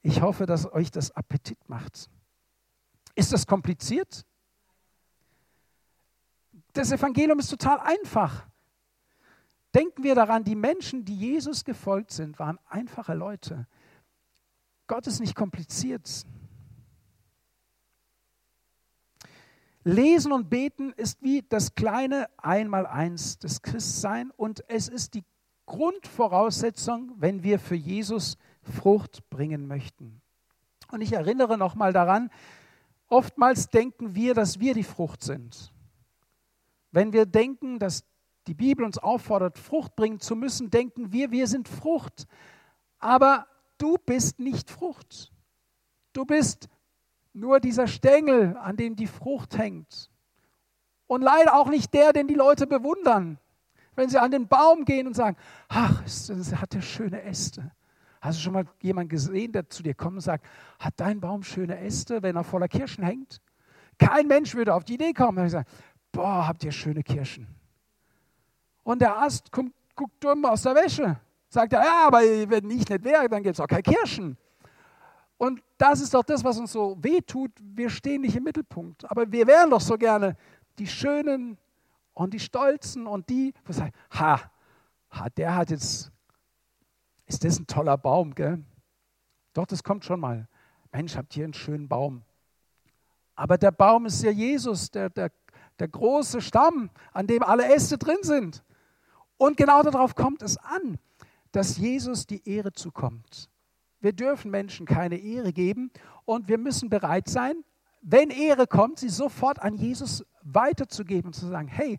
Ich 0.00 0.22
hoffe, 0.22 0.46
dass 0.46 0.72
euch 0.72 0.90
das 0.90 1.10
Appetit 1.10 1.58
macht. 1.68 2.08
Ist 3.14 3.32
das 3.32 3.46
kompliziert? 3.46 4.24
Das 6.72 6.92
Evangelium 6.92 7.38
ist 7.38 7.48
total 7.48 7.80
einfach. 7.80 8.46
Denken 9.74 10.02
wir 10.02 10.14
daran, 10.14 10.44
die 10.44 10.54
Menschen, 10.54 11.04
die 11.04 11.16
Jesus 11.16 11.64
gefolgt 11.64 12.10
sind, 12.10 12.38
waren 12.38 12.58
einfache 12.68 13.14
Leute. 13.14 13.66
Gott 14.86 15.06
ist 15.06 15.20
nicht 15.20 15.34
kompliziert. 15.34 16.26
Lesen 19.84 20.32
und 20.32 20.50
beten 20.50 20.92
ist 20.92 21.22
wie 21.22 21.42
das 21.48 21.74
kleine 21.74 22.28
Einmaleins 22.38 23.38
des 23.38 23.62
Christsein 23.62 24.30
und 24.36 24.64
es 24.68 24.88
ist 24.88 25.14
die 25.14 25.24
Grundvoraussetzung, 25.66 27.12
wenn 27.16 27.42
wir 27.42 27.58
für 27.58 27.74
Jesus 27.74 28.36
Frucht 28.62 29.28
bringen 29.30 29.66
möchten. 29.66 30.20
Und 30.90 31.02
ich 31.02 31.12
erinnere 31.12 31.58
nochmal 31.58 31.92
daran, 31.92 32.30
oftmals 33.08 33.68
denken 33.68 34.14
wir, 34.14 34.34
dass 34.34 34.60
wir 34.60 34.74
die 34.74 34.82
Frucht 34.82 35.22
sind. 35.22 35.72
Wenn 36.90 37.12
wir 37.12 37.26
denken, 37.26 37.78
dass 37.78 38.04
die 38.46 38.54
Bibel 38.54 38.84
uns 38.84 38.98
auffordert, 38.98 39.58
Frucht 39.58 39.94
bringen 39.94 40.20
zu 40.20 40.34
müssen, 40.34 40.70
denken 40.70 41.12
wir, 41.12 41.30
wir 41.30 41.46
sind 41.46 41.68
Frucht. 41.68 42.26
Aber 42.98 43.46
du 43.76 43.96
bist 44.04 44.38
nicht 44.38 44.70
Frucht. 44.70 45.32
Du 46.12 46.24
bist 46.24 46.68
nur 47.32 47.60
dieser 47.60 47.86
Stängel, 47.86 48.56
an 48.56 48.76
dem 48.76 48.96
die 48.96 49.06
Frucht 49.06 49.58
hängt. 49.58 50.10
Und 51.06 51.22
leider 51.22 51.54
auch 51.54 51.68
nicht 51.68 51.92
der, 51.94 52.12
den 52.12 52.26
die 52.26 52.34
Leute 52.34 52.66
bewundern. 52.66 53.38
Wenn 53.94 54.08
sie 54.08 54.20
an 54.20 54.30
den 54.30 54.48
Baum 54.48 54.84
gehen 54.84 55.06
und 55.06 55.14
sagen, 55.14 55.36
ach, 55.68 56.02
es 56.04 56.30
hat 56.54 56.72
der 56.72 56.80
schöne 56.80 57.22
Äste. 57.22 57.72
Hast 58.20 58.38
du 58.38 58.42
schon 58.42 58.52
mal 58.52 58.66
jemanden 58.80 59.10
gesehen, 59.10 59.52
der 59.52 59.68
zu 59.68 59.82
dir 59.82 59.94
kommt 59.94 60.16
und 60.16 60.20
sagt, 60.20 60.44
hat 60.78 60.94
dein 60.96 61.20
Baum 61.20 61.42
schöne 61.42 61.78
Äste, 61.78 62.22
wenn 62.22 62.36
er 62.36 62.44
voller 62.44 62.68
Kirschen 62.68 63.04
hängt? 63.04 63.40
Kein 63.98 64.28
Mensch 64.28 64.54
würde 64.54 64.74
auf 64.74 64.84
die 64.84 64.94
Idee 64.94 65.12
kommen. 65.12 65.44
Ich 65.44 65.52
sage, 65.52 65.68
boah, 66.12 66.46
habt 66.46 66.64
ihr 66.64 66.72
schöne 66.72 67.02
Kirschen. 67.02 67.46
Und 68.82 69.00
der 69.00 69.16
Ast 69.18 69.52
guckt, 69.52 69.72
guckt 69.94 70.22
dumm 70.22 70.44
aus 70.44 70.62
der 70.62 70.74
Wäsche. 70.74 71.18
Sagt 71.48 71.72
er, 71.72 71.82
ja, 71.82 72.06
aber 72.06 72.20
wenn 72.20 72.70
ich 72.70 72.88
nicht 72.88 73.04
wäre, 73.04 73.28
dann 73.28 73.42
gibt 73.42 73.54
es 73.54 73.60
auch 73.60 73.66
keine 73.66 73.82
Kirschen. 73.82 74.36
Und 75.36 75.62
das 75.78 76.00
ist 76.00 76.12
doch 76.12 76.24
das, 76.24 76.42
was 76.42 76.58
uns 76.58 76.72
so 76.72 76.96
wehtut. 77.00 77.52
Wir 77.60 77.88
stehen 77.90 78.22
nicht 78.22 78.36
im 78.36 78.44
Mittelpunkt. 78.44 79.08
Aber 79.10 79.30
wir 79.30 79.46
wären 79.46 79.70
doch 79.70 79.80
so 79.80 79.96
gerne 79.96 80.36
die 80.78 80.86
Schönen 80.86 81.56
und 82.12 82.34
die 82.34 82.40
Stolzen 82.40 83.06
und 83.06 83.28
die, 83.30 83.54
wo 83.64 83.72
sagen, 83.72 83.92
ha, 84.10 84.40
ha, 85.10 85.28
der 85.30 85.54
hat 85.54 85.70
jetzt, 85.70 86.10
ist 87.26 87.44
das 87.44 87.58
ein 87.58 87.66
toller 87.66 87.96
Baum, 87.96 88.34
gell? 88.34 88.64
Doch, 89.54 89.66
das 89.66 89.82
kommt 89.82 90.04
schon 90.04 90.20
mal. 90.20 90.48
Mensch, 90.92 91.16
habt 91.16 91.36
ihr 91.36 91.44
einen 91.44 91.54
schönen 91.54 91.88
Baum. 91.88 92.22
Aber 93.36 93.56
der 93.56 93.70
Baum 93.70 94.06
ist 94.06 94.22
ja 94.22 94.32
Jesus, 94.32 94.90
der, 94.90 95.10
der 95.10 95.30
der 95.78 95.88
große 95.88 96.40
Stamm, 96.40 96.90
an 97.12 97.26
dem 97.26 97.42
alle 97.42 97.72
Äste 97.72 97.98
drin 97.98 98.18
sind. 98.22 98.64
Und 99.36 99.56
genau 99.56 99.82
darauf 99.82 100.14
kommt 100.14 100.42
es 100.42 100.56
an, 100.58 100.98
dass 101.52 101.78
Jesus 101.78 102.26
die 102.26 102.48
Ehre 102.48 102.72
zukommt. 102.72 103.48
Wir 104.00 104.12
dürfen 104.12 104.50
Menschen 104.50 104.86
keine 104.86 105.16
Ehre 105.16 105.52
geben 105.52 105.90
und 106.24 106.48
wir 106.48 106.58
müssen 106.58 106.88
bereit 106.88 107.28
sein, 107.28 107.64
wenn 108.00 108.30
Ehre 108.30 108.66
kommt, 108.66 109.00
sie 109.00 109.08
sofort 109.08 109.60
an 109.60 109.74
Jesus 109.74 110.24
weiterzugeben 110.42 111.28
und 111.28 111.34
zu 111.34 111.46
sagen, 111.46 111.68
hey, 111.68 111.98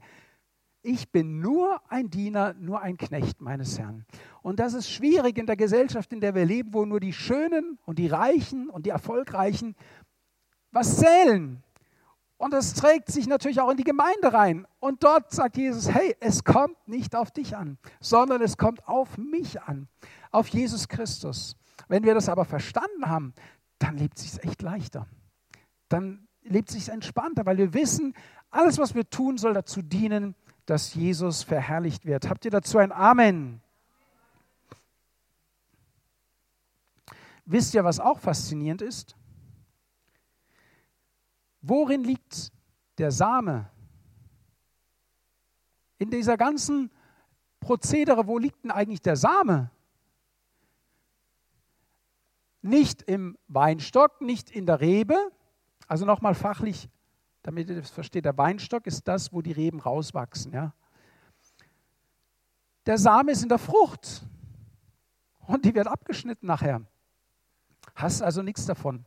ich 0.81 1.11
bin 1.11 1.39
nur 1.39 1.81
ein 1.89 2.09
Diener, 2.09 2.53
nur 2.53 2.81
ein 2.81 2.95
Knecht 2.97 3.41
meines 3.41 3.77
Herrn. 3.77 4.05
Und 4.41 4.59
das 4.61 4.73
ist 4.73 4.89
schwierig 4.89 5.37
in 5.37 5.45
der 5.45 5.57
Gesellschaft, 5.57 6.13
in 6.13 6.21
der 6.21 6.35
wir 6.35 6.45
leben, 6.45 6.73
wo 6.73 6.85
nur 6.85 7.01
die 7.01 7.11
Schönen 7.11 7.77
und 7.85 7.99
die 7.99 8.07
Reichen 8.07 8.69
und 8.69 8.85
die 8.85 8.91
Erfolgreichen 8.91 9.75
was 10.71 10.97
zählen. 10.97 11.63
Und 12.39 12.53
es 12.53 12.73
trägt 12.73 13.11
sich 13.11 13.27
natürlich 13.27 13.59
auch 13.59 13.69
in 13.69 13.75
die 13.75 13.83
Gemeinde 13.83 14.31
rein. 14.31 14.65
Und 14.79 15.03
dort 15.03 15.29
sagt 15.29 15.57
Jesus, 15.57 15.93
hey, 15.93 16.15
es 16.21 16.45
kommt 16.45 16.87
nicht 16.87 17.13
auf 17.13 17.31
dich 17.31 17.57
an, 17.57 17.77
sondern 17.99 18.41
es 18.41 18.57
kommt 18.57 18.87
auf 18.87 19.17
mich 19.17 19.61
an, 19.61 19.89
auf 20.31 20.47
Jesus 20.47 20.87
Christus. 20.87 21.57
Wenn 21.89 22.05
wir 22.05 22.13
das 22.13 22.29
aber 22.29 22.45
verstanden 22.45 23.07
haben, 23.07 23.33
dann 23.77 23.97
lebt 23.97 24.17
es 24.17 24.31
sich 24.31 24.43
echt 24.45 24.61
leichter. 24.61 25.05
Dann 25.89 26.29
lebt 26.43 26.69
es 26.69 26.75
sich 26.75 26.87
entspannter, 26.87 27.45
weil 27.45 27.57
wir 27.57 27.73
wissen, 27.73 28.13
alles, 28.51 28.77
was 28.77 28.95
wir 28.95 29.09
tun, 29.09 29.37
soll 29.37 29.53
dazu 29.53 29.81
dienen, 29.81 30.33
dass 30.65 30.93
Jesus 30.93 31.43
verherrlicht 31.43 32.05
wird. 32.05 32.29
Habt 32.29 32.45
ihr 32.45 32.51
dazu 32.51 32.77
ein 32.77 32.93
Amen? 32.93 33.59
Wisst 37.43 37.73
ihr, 37.73 37.83
was 37.83 37.99
auch 37.99 38.19
faszinierend 38.19 38.81
ist? 38.81 39.17
Worin 41.61 42.03
liegt 42.03 42.51
der 42.97 43.11
Same? 43.11 43.69
In 45.97 46.09
dieser 46.09 46.37
ganzen 46.37 46.91
Prozedere, 47.59 48.27
wo 48.27 48.37
liegt 48.37 48.63
denn 48.63 48.71
eigentlich 48.71 49.01
der 49.01 49.15
Same? 49.15 49.69
Nicht 52.61 53.01
im 53.03 53.37
Weinstock, 53.47 54.21
nicht 54.21 54.49
in 54.49 54.65
der 54.65 54.79
Rebe. 54.79 55.15
Also 55.87 56.05
nochmal 56.05 56.35
fachlich, 56.35 56.89
damit 57.41 57.69
ihr 57.69 57.81
das 57.81 57.89
versteht, 57.89 58.25
der 58.25 58.37
Weinstock 58.37 58.85
ist 58.87 59.07
das, 59.07 59.33
wo 59.33 59.41
die 59.41 59.51
Reben 59.51 59.79
rauswachsen. 59.79 60.53
Ja? 60.53 60.73
der 62.89 62.97
Same 62.97 63.31
ist 63.31 63.43
in 63.43 63.49
der 63.49 63.59
Frucht 63.59 64.23
und 65.45 65.63
die 65.63 65.75
wird 65.75 65.85
abgeschnitten 65.85 66.47
nachher. 66.47 66.81
Hast 67.93 68.23
also 68.23 68.41
nichts 68.41 68.65
davon. 68.65 69.05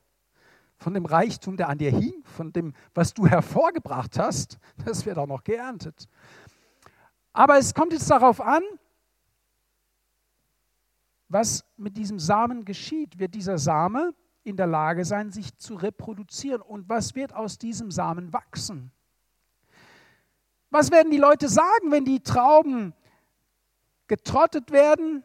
Von 0.82 0.94
dem 0.94 1.06
Reichtum, 1.06 1.56
der 1.56 1.68
an 1.68 1.78
dir 1.78 1.92
hing, 1.92 2.24
von 2.24 2.52
dem, 2.52 2.74
was 2.92 3.14
du 3.14 3.28
hervorgebracht 3.28 4.18
hast, 4.18 4.58
das 4.84 5.06
wird 5.06 5.16
auch 5.16 5.28
noch 5.28 5.44
geerntet. 5.44 6.08
Aber 7.32 7.56
es 7.56 7.72
kommt 7.72 7.92
jetzt 7.92 8.10
darauf 8.10 8.40
an, 8.40 8.64
was 11.28 11.64
mit 11.76 11.96
diesem 11.96 12.18
Samen 12.18 12.64
geschieht. 12.64 13.20
Wird 13.20 13.36
dieser 13.36 13.58
Same 13.58 14.12
in 14.42 14.56
der 14.56 14.66
Lage 14.66 15.04
sein, 15.04 15.30
sich 15.30 15.56
zu 15.56 15.76
reproduzieren? 15.76 16.60
Und 16.60 16.88
was 16.88 17.14
wird 17.14 17.32
aus 17.32 17.58
diesem 17.58 17.92
Samen 17.92 18.32
wachsen? 18.32 18.90
Was 20.70 20.90
werden 20.90 21.12
die 21.12 21.18
Leute 21.18 21.48
sagen, 21.48 21.92
wenn 21.92 22.04
die 22.04 22.24
Trauben 22.24 22.92
getrottet 24.08 24.72
werden 24.72 25.22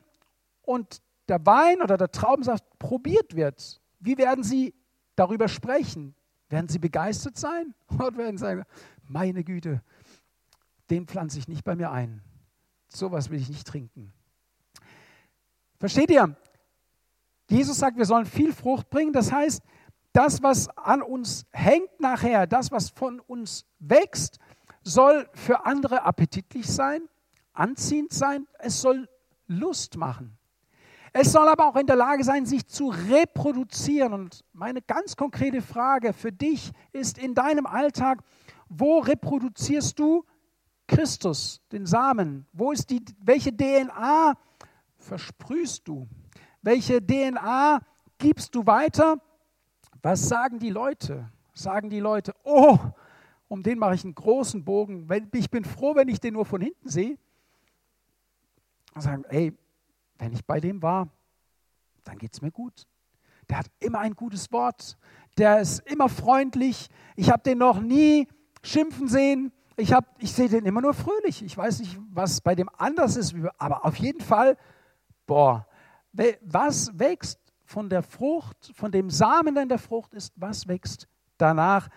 und 0.62 1.02
der 1.28 1.43
Wein 1.48 1.82
oder 1.82 1.98
der 1.98 2.12
Traubensaft 2.12 2.63
probiert 2.78 3.36
wird? 3.36 3.82
Wie 4.00 4.20
werden 4.20 4.43
sie 4.43 4.76
darüber 5.17 5.49
sprechen? 5.49 6.15
Werden 6.47 6.69
sie 6.69 6.80
begeistert 6.80 7.38
sein? 7.38 7.73
Oder 7.93 8.15
werden 8.15 8.38
sagen, 8.38 8.63
meine 9.03 9.43
Güte, 9.43 9.82
den 10.89 11.06
pflanze 11.06 11.39
ich 11.39 11.49
nicht 11.49 11.65
bei 11.65 11.75
mir 11.75 11.91
ein. 11.91 12.21
Sowas 12.88 13.30
will 13.30 13.39
ich 13.39 13.49
nicht 13.49 13.67
trinken. 13.67 14.13
Versteht 15.77 16.10
ihr? 16.10 16.36
Jesus 17.49 17.77
sagt, 17.77 17.97
wir 17.97 18.06
sollen 18.06 18.25
viel 18.25 18.53
Frucht 18.53 18.89
bringen. 18.89 19.13
Das 19.13 19.32
heißt, 19.32 19.62
das, 20.13 20.41
was 20.41 20.69
an 20.77 21.01
uns 21.01 21.45
hängt 21.51 21.99
nachher, 21.99 22.47
das, 22.47 22.71
was 22.71 22.89
von 22.89 23.19
uns 23.19 23.65
wächst, 23.80 24.39
soll 24.84 25.30
für 25.34 25.65
andere 25.65 26.03
appetitlich 26.03 26.67
sein, 26.67 27.08
anziehend 27.53 28.13
sein. 28.13 28.47
Es 28.60 28.82
soll 28.82 29.10
Lust 29.47 29.97
machen. 29.97 30.38
Es 31.19 31.32
soll 31.32 31.47
aber 31.47 31.65
auch 31.65 31.75
in 31.77 31.88
der 31.88 31.95
Lage 31.95 32.23
sein, 32.23 32.45
sich 32.45 32.67
zu 32.67 32.89
reproduzieren. 32.89 34.13
Und 34.13 34.45
meine 34.53 34.84
ganz 34.84 35.15
konkrete 35.15 35.63
Frage 35.63 36.13
für 36.13 36.32
dich 36.32 36.71
ist 36.91 37.17
in 37.17 37.34
deinem 37.34 37.65
Alltag, 37.65 38.19
wo 38.69 38.99
reproduzierst 38.99 39.97
du 39.97 40.23
Christus, 40.86 41.60
den 41.71 41.88
Samen? 41.88 42.45
Wo 42.53 42.71
ist 42.71 42.91
die, 42.91 43.03
welche 43.19 43.51
DNA 43.51 44.36
versprühst 44.99 45.88
du? 45.88 46.08
Welche 46.62 47.01
DNA 47.03 47.80
gibst 48.19 48.53
du 48.53 48.67
weiter? 48.67 49.19
Was 50.03 50.30
sagen 50.30 50.60
die 50.60 50.69
Leute? 50.69 51.32
Sagen 51.56 51.89
die 51.89 51.99
Leute, 51.99 52.36
oh, 52.43 52.77
um 53.47 53.63
den 53.63 53.80
mache 53.80 53.95
ich 53.95 54.03
einen 54.03 54.13
großen 54.13 54.63
Bogen. 54.63 55.08
Ich 55.34 55.49
bin 55.49 55.65
froh, 55.65 55.95
wenn 55.95 56.10
ich 56.10 56.19
den 56.19 56.36
nur 56.36 56.45
von 56.45 56.62
hinten 56.62 56.89
sehe. 56.89 57.17
Sagen, 58.95 59.23
ey, 59.30 59.58
wenn 60.19 60.34
ich 60.34 60.45
bei 60.45 60.60
dem 60.60 60.82
war, 60.82 61.10
dann 62.03 62.17
geht 62.17 62.34
es 62.34 62.41
mir 62.41 62.51
gut. 62.51 62.88
Der 63.49 63.60
hat 63.60 63.67
immer 63.80 63.99
ein 63.99 64.13
gutes 64.13 64.51
Wort. 64.51 64.97
Der 65.38 65.60
ist 65.60 65.80
immer 65.89 66.10
freundlich. 66.10 66.89
Ich 67.15 67.30
habe 67.30 67.43
den 67.43 67.60
noch 67.60 67.80
nie 67.80 68.27
schimpfen 68.63 69.08
sehen. 69.08 69.51
Ich, 69.77 69.93
ich 70.19 70.34
sehe 70.34 70.49
den 70.49 70.65
immer 70.65 70.82
nur 70.82 70.93
fröhlich. 70.93 71.43
Ich 71.43 71.56
weiß 71.56 71.80
nicht, 71.80 71.99
was 72.10 72.41
bei 72.41 72.56
dem 72.56 72.69
anders 72.77 73.15
ist, 73.15 73.36
aber 73.58 73.86
auf 73.86 73.95
jeden 73.97 74.21
Fall, 74.21 74.58
boah, 75.25 75.67
was 76.41 76.97
wächst 76.97 77.39
von 77.63 77.89
der 77.89 78.01
Frucht, 78.01 78.71
von 78.73 78.91
dem 78.91 79.10
Samen 79.10 79.56
in 79.58 79.69
der 79.69 79.77
Frucht 79.77 80.13
ist, 80.13 80.34
was 80.36 80.67
wächst 80.67 81.08
danach? 81.38 81.89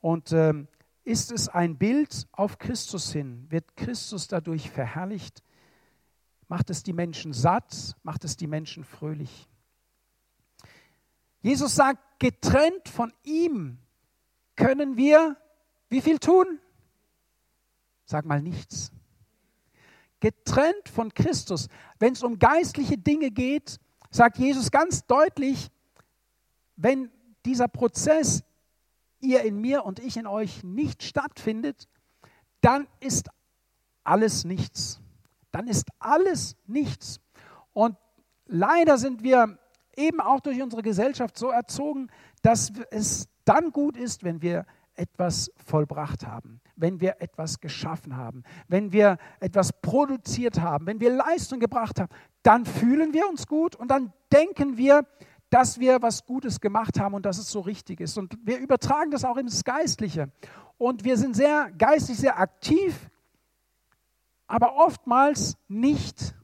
Und 0.00 0.32
ähm, 0.32 0.66
ist 1.04 1.32
es 1.32 1.48
ein 1.48 1.76
Bild 1.76 2.26
auf 2.32 2.58
Christus 2.58 3.12
hin? 3.12 3.46
Wird 3.50 3.76
Christus 3.76 4.28
dadurch 4.28 4.70
verherrlicht? 4.70 5.42
Macht 6.50 6.68
es 6.68 6.82
die 6.82 6.92
Menschen 6.92 7.32
satt? 7.32 7.94
Macht 8.02 8.24
es 8.24 8.36
die 8.36 8.48
Menschen 8.48 8.82
fröhlich? 8.82 9.48
Jesus 11.42 11.76
sagt, 11.76 12.18
getrennt 12.18 12.88
von 12.88 13.12
ihm 13.22 13.78
können 14.56 14.96
wir 14.96 15.36
wie 15.90 16.00
viel 16.00 16.18
tun? 16.18 16.58
Sag 18.04 18.24
mal 18.24 18.42
nichts. 18.42 18.90
Getrennt 20.18 20.88
von 20.92 21.14
Christus. 21.14 21.68
Wenn 22.00 22.14
es 22.14 22.24
um 22.24 22.40
geistliche 22.40 22.98
Dinge 22.98 23.30
geht, 23.30 23.78
sagt 24.10 24.36
Jesus 24.36 24.72
ganz 24.72 25.06
deutlich, 25.06 25.70
wenn 26.74 27.12
dieser 27.44 27.68
Prozess, 27.68 28.42
ihr 29.20 29.42
in 29.44 29.60
mir 29.60 29.84
und 29.84 30.00
ich 30.00 30.16
in 30.16 30.26
euch, 30.26 30.64
nicht 30.64 31.04
stattfindet, 31.04 31.86
dann 32.60 32.88
ist 32.98 33.28
alles 34.02 34.44
nichts. 34.44 35.00
Dann 35.52 35.66
ist 35.66 35.88
alles 35.98 36.56
nichts. 36.66 37.20
Und 37.72 37.96
leider 38.46 38.98
sind 38.98 39.22
wir 39.22 39.58
eben 39.96 40.20
auch 40.20 40.40
durch 40.40 40.60
unsere 40.62 40.82
Gesellschaft 40.82 41.36
so 41.36 41.50
erzogen, 41.50 42.08
dass 42.42 42.72
es 42.90 43.28
dann 43.44 43.70
gut 43.70 43.96
ist, 43.96 44.24
wenn 44.24 44.42
wir 44.42 44.66
etwas 44.94 45.50
vollbracht 45.64 46.26
haben, 46.26 46.60
wenn 46.76 47.00
wir 47.00 47.16
etwas 47.20 47.60
geschaffen 47.60 48.16
haben, 48.16 48.42
wenn 48.68 48.92
wir 48.92 49.16
etwas 49.40 49.72
produziert 49.72 50.60
haben, 50.60 50.86
wenn 50.86 51.00
wir 51.00 51.10
Leistung 51.10 51.58
gebracht 51.58 51.98
haben, 52.00 52.10
dann 52.42 52.66
fühlen 52.66 53.12
wir 53.12 53.28
uns 53.28 53.46
gut 53.46 53.76
und 53.76 53.90
dann 53.90 54.12
denken 54.32 54.76
wir, 54.76 55.06
dass 55.48 55.80
wir 55.80 56.00
was 56.00 56.24
Gutes 56.24 56.60
gemacht 56.60 57.00
haben 57.00 57.14
und 57.14 57.26
dass 57.26 57.38
es 57.38 57.50
so 57.50 57.60
richtig 57.60 58.00
ist. 58.00 58.16
Und 58.16 58.38
wir 58.44 58.58
übertragen 58.58 59.10
das 59.10 59.24
auch 59.24 59.36
ins 59.36 59.64
Geistliche. 59.64 60.30
Und 60.78 61.04
wir 61.04 61.16
sind 61.16 61.34
sehr 61.34 61.70
geistig, 61.76 62.18
sehr 62.18 62.38
aktiv, 62.38 63.09
aber 64.50 64.74
oftmals 64.74 65.56
nicht 65.68 66.34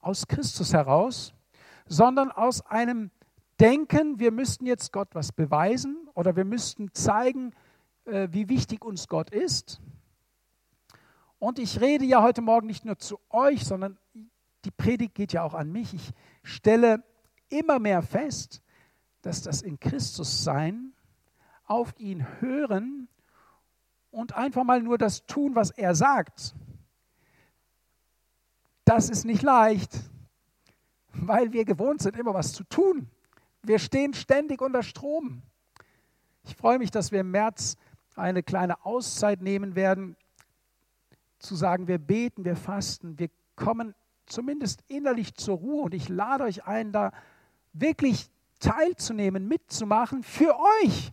aus 0.00 0.26
Christus 0.26 0.72
heraus, 0.72 1.34
sondern 1.84 2.30
aus 2.30 2.64
einem 2.64 3.10
denken, 3.60 4.18
wir 4.18 4.32
müssten 4.32 4.64
jetzt 4.64 4.90
Gott 4.90 5.08
was 5.12 5.30
beweisen 5.30 6.08
oder 6.14 6.36
wir 6.36 6.46
müssten 6.46 6.94
zeigen, 6.94 7.52
äh, 8.06 8.28
wie 8.30 8.48
wichtig 8.48 8.82
uns 8.82 9.08
Gott 9.08 9.28
ist. 9.28 9.82
Und 11.38 11.58
ich 11.58 11.82
rede 11.82 12.06
ja 12.06 12.22
heute 12.22 12.40
Morgen 12.40 12.66
nicht 12.66 12.86
nur 12.86 12.98
zu 12.98 13.20
euch, 13.28 13.66
sondern 13.66 13.98
die 14.64 14.70
Predigt 14.70 15.14
geht 15.14 15.34
ja 15.34 15.42
auch 15.42 15.54
an 15.54 15.70
mich. 15.70 15.92
Ich 15.92 16.14
stelle 16.42 17.04
immer 17.50 17.78
mehr 17.78 18.00
fest, 18.00 18.62
dass 19.20 19.42
das 19.42 19.60
in 19.60 19.78
Christus 19.80 20.44
sein, 20.44 20.94
auf 21.64 21.92
ihn 21.98 22.26
hören 22.40 23.06
und 24.10 24.34
einfach 24.34 24.64
mal 24.64 24.82
nur 24.82 24.96
das 24.96 25.26
tun, 25.26 25.54
was 25.54 25.70
er 25.72 25.94
sagt, 25.94 26.54
das 28.90 29.08
ist 29.08 29.24
nicht 29.24 29.42
leicht, 29.42 30.00
weil 31.12 31.52
wir 31.52 31.64
gewohnt 31.64 32.02
sind, 32.02 32.16
immer 32.16 32.34
was 32.34 32.52
zu 32.52 32.64
tun. 32.64 33.08
Wir 33.62 33.78
stehen 33.78 34.14
ständig 34.14 34.60
unter 34.60 34.82
Strom. 34.82 35.42
Ich 36.42 36.56
freue 36.56 36.80
mich, 36.80 36.90
dass 36.90 37.12
wir 37.12 37.20
im 37.20 37.30
März 37.30 37.76
eine 38.16 38.42
kleine 38.42 38.84
Auszeit 38.84 39.42
nehmen 39.42 39.76
werden, 39.76 40.16
zu 41.38 41.54
sagen, 41.54 41.86
wir 41.86 41.98
beten, 41.98 42.44
wir 42.44 42.56
fasten, 42.56 43.16
wir 43.16 43.30
kommen 43.54 43.94
zumindest 44.26 44.82
innerlich 44.88 45.34
zur 45.34 45.58
Ruhe 45.58 45.84
und 45.84 45.94
ich 45.94 46.08
lade 46.08 46.42
euch 46.42 46.66
ein, 46.66 46.90
da 46.90 47.12
wirklich 47.72 48.28
teilzunehmen, 48.58 49.46
mitzumachen 49.46 50.24
für 50.24 50.56
euch. 50.82 51.12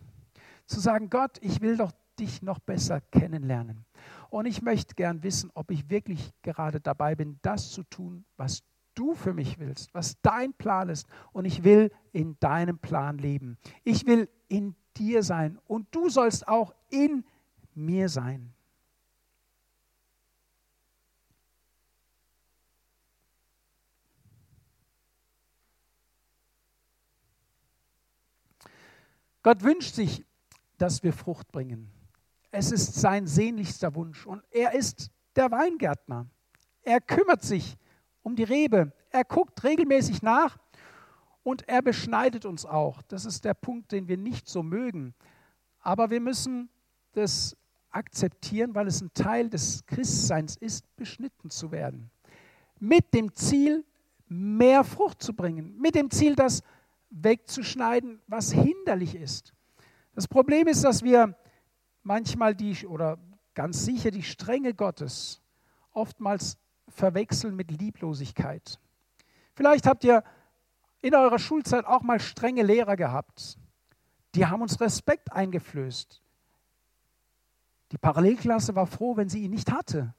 Zu 0.66 0.80
sagen, 0.80 1.10
Gott, 1.10 1.38
ich 1.42 1.60
will 1.60 1.76
doch 1.76 1.92
dich 2.18 2.42
noch 2.42 2.58
besser 2.58 3.00
kennenlernen. 3.12 3.84
Und 4.30 4.46
ich 4.46 4.62
möchte 4.62 4.94
gern 4.94 5.22
wissen, 5.22 5.50
ob 5.54 5.70
ich 5.70 5.88
wirklich 5.88 6.32
gerade 6.42 6.80
dabei 6.80 7.14
bin, 7.14 7.38
das 7.42 7.70
zu 7.70 7.82
tun, 7.84 8.24
was 8.36 8.62
du 8.94 9.14
für 9.14 9.32
mich 9.32 9.58
willst, 9.58 9.94
was 9.94 10.20
dein 10.22 10.52
Plan 10.52 10.88
ist. 10.88 11.06
Und 11.32 11.44
ich 11.44 11.64
will 11.64 11.90
in 12.12 12.38
deinem 12.40 12.78
Plan 12.78 13.18
leben. 13.18 13.56
Ich 13.84 14.06
will 14.06 14.28
in 14.48 14.74
dir 14.96 15.22
sein 15.22 15.58
und 15.66 15.86
du 15.94 16.08
sollst 16.08 16.46
auch 16.48 16.74
in 16.90 17.24
mir 17.74 18.08
sein. 18.08 18.52
Gott 29.42 29.62
wünscht 29.62 29.94
sich, 29.94 30.26
dass 30.76 31.02
wir 31.02 31.12
Frucht 31.12 31.50
bringen. 31.52 31.97
Es 32.50 32.72
ist 32.72 32.94
sein 32.94 33.26
sehnlichster 33.26 33.94
Wunsch 33.94 34.26
und 34.26 34.42
er 34.50 34.72
ist 34.72 35.10
der 35.36 35.50
Weingärtner. 35.50 36.26
Er 36.82 37.00
kümmert 37.00 37.42
sich 37.42 37.76
um 38.22 38.36
die 38.36 38.44
Rebe. 38.44 38.92
Er 39.10 39.24
guckt 39.24 39.62
regelmäßig 39.64 40.22
nach 40.22 40.58
und 41.42 41.68
er 41.68 41.82
beschneidet 41.82 42.44
uns 42.44 42.64
auch. 42.64 43.02
Das 43.02 43.24
ist 43.24 43.44
der 43.44 43.54
Punkt, 43.54 43.92
den 43.92 44.08
wir 44.08 44.16
nicht 44.16 44.48
so 44.48 44.62
mögen. 44.62 45.14
Aber 45.80 46.10
wir 46.10 46.20
müssen 46.20 46.70
das 47.12 47.56
akzeptieren, 47.90 48.74
weil 48.74 48.86
es 48.86 49.00
ein 49.00 49.12
Teil 49.14 49.48
des 49.48 49.84
Christseins 49.86 50.56
ist, 50.56 50.94
beschnitten 50.96 51.50
zu 51.50 51.70
werden. 51.72 52.10
Mit 52.78 53.14
dem 53.14 53.34
Ziel, 53.34 53.84
mehr 54.26 54.84
Frucht 54.84 55.22
zu 55.22 55.34
bringen. 55.34 55.76
Mit 55.78 55.94
dem 55.94 56.10
Ziel, 56.10 56.34
das 56.34 56.62
wegzuschneiden, 57.10 58.20
was 58.26 58.52
hinderlich 58.52 59.14
ist. 59.14 59.54
Das 60.14 60.28
Problem 60.28 60.66
ist, 60.68 60.84
dass 60.84 61.02
wir 61.02 61.34
manchmal 62.02 62.54
die 62.54 62.86
oder 62.86 63.18
ganz 63.54 63.84
sicher 63.84 64.10
die 64.10 64.22
Strenge 64.22 64.74
Gottes 64.74 65.40
oftmals 65.92 66.58
verwechseln 66.88 67.56
mit 67.56 67.70
Lieblosigkeit. 67.70 68.78
Vielleicht 69.54 69.86
habt 69.86 70.04
ihr 70.04 70.22
in 71.00 71.14
eurer 71.14 71.38
Schulzeit 71.38 71.84
auch 71.84 72.02
mal 72.02 72.20
strenge 72.20 72.62
Lehrer 72.62 72.96
gehabt. 72.96 73.58
Die 74.34 74.46
haben 74.46 74.62
uns 74.62 74.80
Respekt 74.80 75.32
eingeflößt. 75.32 76.22
Die 77.92 77.98
Parallelklasse 77.98 78.74
war 78.74 78.86
froh, 78.86 79.16
wenn 79.16 79.28
sie 79.28 79.42
ihn 79.42 79.50
nicht 79.50 79.72
hatte. 79.72 80.14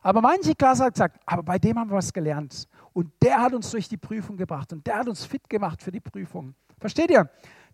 Aber 0.00 0.20
manche 0.20 0.54
Klasse 0.54 0.84
hat 0.84 0.94
gesagt, 0.94 1.20
aber 1.26 1.42
bei 1.42 1.58
dem 1.58 1.78
haben 1.78 1.90
wir 1.90 1.96
was 1.96 2.12
gelernt. 2.12 2.68
Und 2.92 3.12
der 3.22 3.40
hat 3.40 3.52
uns 3.52 3.70
durch 3.70 3.88
die 3.88 3.96
Prüfung 3.96 4.36
gebracht 4.36 4.72
und 4.72 4.86
der 4.86 4.98
hat 4.98 5.08
uns 5.08 5.24
fit 5.24 5.48
gemacht 5.48 5.82
für 5.82 5.92
die 5.92 6.00
Prüfung. 6.00 6.54
Versteht 6.78 7.10
ihr? 7.10 7.28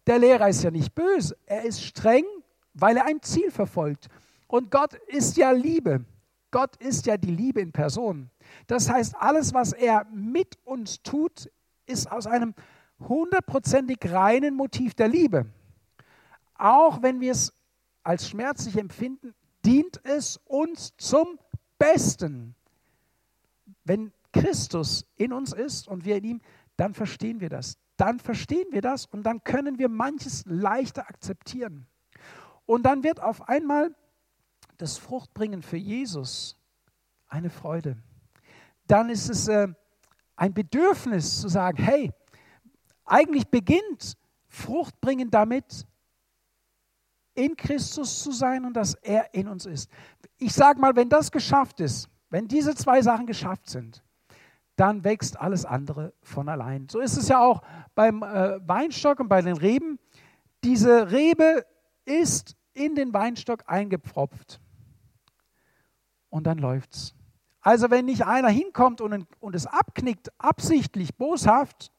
Der 0.06 0.18
Lehrer 0.18 0.48
ist 0.48 0.62
ja 0.62 0.70
nicht 0.70 0.94
böse, 0.94 1.36
er 1.46 1.64
ist 1.64 1.82
streng, 1.82 2.24
weil 2.74 2.96
er 2.96 3.06
ein 3.06 3.22
Ziel 3.22 3.50
verfolgt. 3.50 4.08
Und 4.46 4.70
Gott 4.70 4.94
ist 5.06 5.36
ja 5.36 5.52
Liebe. 5.52 6.04
Gott 6.50 6.76
ist 6.76 7.06
ja 7.06 7.16
die 7.16 7.30
Liebe 7.30 7.60
in 7.60 7.72
Person. 7.72 8.30
Das 8.66 8.88
heißt, 8.88 9.16
alles, 9.18 9.54
was 9.54 9.72
er 9.72 10.06
mit 10.12 10.58
uns 10.64 11.02
tut, 11.02 11.50
ist 11.86 12.10
aus 12.12 12.26
einem 12.26 12.54
hundertprozentig 13.00 13.98
reinen 14.04 14.54
Motiv 14.54 14.94
der 14.94 15.08
Liebe. 15.08 15.46
Auch 16.54 17.02
wenn 17.02 17.20
wir 17.20 17.32
es 17.32 17.52
als 18.04 18.28
schmerzlich 18.28 18.76
empfinden, 18.76 19.34
dient 19.64 20.00
es 20.04 20.36
uns 20.44 20.94
zum 20.96 21.38
Besten. 21.78 22.54
Wenn 23.84 24.12
Christus 24.32 25.06
in 25.16 25.32
uns 25.32 25.52
ist 25.52 25.88
und 25.88 26.04
wir 26.04 26.16
in 26.16 26.24
ihm, 26.24 26.40
dann 26.76 26.94
verstehen 26.94 27.40
wir 27.40 27.48
das. 27.48 27.78
Dann 27.96 28.18
verstehen 28.18 28.66
wir 28.70 28.82
das 28.82 29.06
und 29.06 29.22
dann 29.24 29.42
können 29.44 29.78
wir 29.78 29.88
manches 29.88 30.44
leichter 30.46 31.08
akzeptieren. 31.08 31.86
Und 32.66 32.84
dann 32.84 33.02
wird 33.02 33.20
auf 33.20 33.48
einmal 33.48 33.94
das 34.78 34.98
Fruchtbringen 34.98 35.62
für 35.62 35.76
Jesus 35.76 36.56
eine 37.28 37.50
Freude. 37.50 37.96
Dann 38.86 39.10
ist 39.10 39.28
es 39.28 39.48
äh, 39.48 39.68
ein 40.36 40.54
Bedürfnis 40.54 41.40
zu 41.40 41.48
sagen, 41.48 41.82
hey, 41.82 42.12
eigentlich 43.04 43.48
beginnt 43.48 44.14
Fruchtbringen 44.48 45.30
damit, 45.30 45.86
in 47.34 47.56
Christus 47.56 48.22
zu 48.22 48.30
sein 48.30 48.64
und 48.64 48.74
dass 48.74 48.94
er 48.94 49.34
in 49.34 49.48
uns 49.48 49.66
ist. 49.66 49.90
Ich 50.38 50.52
sage 50.52 50.80
mal, 50.80 50.94
wenn 50.94 51.08
das 51.08 51.32
geschafft 51.32 51.80
ist, 51.80 52.08
wenn 52.30 52.46
diese 52.46 52.74
zwei 52.74 53.02
Sachen 53.02 53.26
geschafft 53.26 53.68
sind, 53.68 54.02
dann 54.76 55.04
wächst 55.04 55.38
alles 55.38 55.64
andere 55.64 56.12
von 56.22 56.48
allein. 56.48 56.88
So 56.88 57.00
ist 57.00 57.16
es 57.16 57.28
ja 57.28 57.40
auch 57.40 57.62
beim 57.94 58.22
äh, 58.22 58.60
Weinstock 58.66 59.20
und 59.20 59.28
bei 59.28 59.42
den 59.42 59.56
Reben. 59.56 59.98
Diese 60.62 61.10
Rebe 61.10 61.64
ist 62.04 62.56
in 62.72 62.94
den 62.94 63.12
Weinstock 63.12 63.64
eingepfropft 63.66 64.60
und 66.30 66.44
dann 66.44 66.58
läuft's. 66.58 67.14
Also 67.60 67.90
wenn 67.90 68.04
nicht 68.04 68.26
einer 68.26 68.48
hinkommt 68.48 69.00
und, 69.00 69.26
und 69.40 69.54
es 69.54 69.66
abknickt, 69.66 70.30
absichtlich, 70.38 71.14
boshaft, 71.16 71.90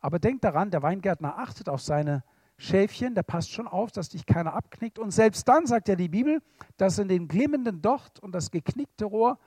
aber 0.00 0.18
denkt 0.18 0.44
daran, 0.44 0.70
der 0.70 0.82
Weingärtner 0.82 1.38
achtet 1.38 1.68
auf 1.68 1.80
seine 1.80 2.24
Schäfchen, 2.58 3.14
der 3.14 3.22
passt 3.22 3.50
schon 3.50 3.66
auf, 3.66 3.90
dass 3.90 4.08
dich 4.08 4.26
keiner 4.26 4.54
abknickt. 4.54 4.98
Und 4.98 5.10
selbst 5.10 5.48
dann 5.48 5.66
sagt 5.66 5.88
ja 5.88 5.96
die 5.96 6.08
Bibel, 6.08 6.42
dass 6.76 6.98
in 6.98 7.08
den 7.08 7.28
glimmenden 7.28 7.82
Docht 7.82 8.20
und 8.20 8.32
das 8.32 8.50
geknickte 8.50 9.04
Rohr 9.04 9.38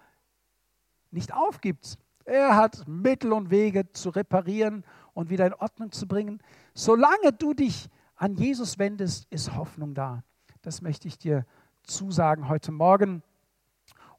nicht 1.12 1.34
aufgibt. 1.34 1.98
Er 2.26 2.56
hat 2.56 2.88
Mittel 2.88 3.32
und 3.32 3.52
Wege 3.52 3.92
zu 3.92 4.10
reparieren 4.10 4.84
und 5.14 5.30
wieder 5.30 5.46
in 5.46 5.54
Ordnung 5.54 5.92
zu 5.92 6.08
bringen. 6.08 6.42
Solange 6.74 7.32
du 7.32 7.54
dich 7.54 7.90
an 8.16 8.36
Jesus 8.36 8.80
wendest, 8.80 9.28
ist 9.30 9.56
Hoffnung 9.56 9.94
da. 9.94 10.24
Das 10.62 10.82
möchte 10.82 11.08
ich 11.08 11.18
dir 11.18 11.46
zusagen 11.84 12.50
heute 12.50 12.72
Morgen. 12.72 13.24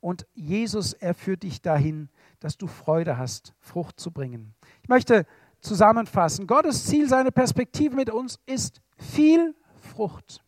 Und 0.00 0.26
Jesus, 0.34 0.92
er 0.92 1.14
führt 1.14 1.42
dich 1.42 1.62
dahin, 1.62 2.08
dass 2.38 2.56
du 2.56 2.66
Freude 2.66 3.18
hast, 3.18 3.54
Frucht 3.58 3.98
zu 3.98 4.10
bringen. 4.10 4.54
Ich 4.82 4.88
möchte 4.88 5.26
zusammenfassen. 5.60 6.46
Gottes 6.46 6.84
Ziel, 6.86 7.08
seine 7.08 7.32
Perspektive 7.32 7.96
mit 7.96 8.10
uns 8.10 8.38
ist 8.46 8.80
viel 8.98 9.54
Frucht. 9.80 10.44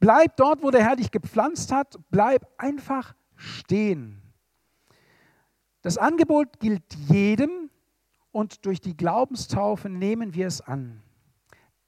Bleib 0.00 0.36
dort, 0.36 0.62
wo 0.62 0.70
der 0.70 0.84
Herr 0.84 0.96
dich 0.96 1.10
gepflanzt 1.10 1.72
hat. 1.72 1.98
Bleib 2.10 2.46
einfach 2.56 3.14
stehen. 3.34 4.22
Das 5.82 5.98
Angebot 5.98 6.60
gilt 6.60 6.94
jedem 6.94 7.70
und 8.30 8.64
durch 8.66 8.80
die 8.80 8.96
Glaubenstaufe 8.96 9.88
nehmen 9.88 10.34
wir 10.34 10.46
es 10.46 10.60
an. 10.60 11.02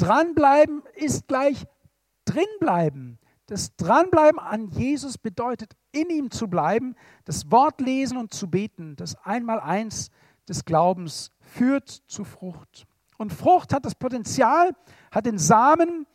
Dranbleiben 0.00 0.82
ist 0.94 1.28
gleich 1.28 1.66
drinbleiben. 2.24 3.18
Das 3.46 3.76
Dranbleiben 3.76 4.38
an 4.38 4.68
Jesus 4.68 5.18
bedeutet, 5.18 5.76
in 5.92 6.08
ihm 6.08 6.30
zu 6.30 6.48
bleiben, 6.48 6.94
das 7.26 7.50
Wort 7.50 7.80
lesen 7.82 8.16
und 8.16 8.32
zu 8.32 8.48
beten. 8.48 8.96
Das 8.96 9.14
Einmaleins 9.24 10.10
des 10.48 10.64
Glaubens 10.64 11.32
führt 11.40 11.88
zu 11.88 12.24
Frucht. 12.24 12.86
Und 13.18 13.32
Frucht 13.32 13.74
hat 13.74 13.84
das 13.84 13.94
Potenzial, 13.94 14.70
hat 15.10 15.26
den 15.26 15.36
Samen. 15.36 16.06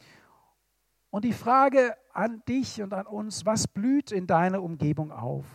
Und 1.11 1.25
die 1.25 1.33
Frage 1.33 1.95
an 2.11 2.41
dich 2.47 2.81
und 2.81 2.91
an 2.91 3.05
uns, 3.05 3.45
was 3.45 3.67
blüht 3.67 4.11
in 4.11 4.25
deiner 4.25 4.63
Umgebung 4.63 5.11
auf? 5.11 5.45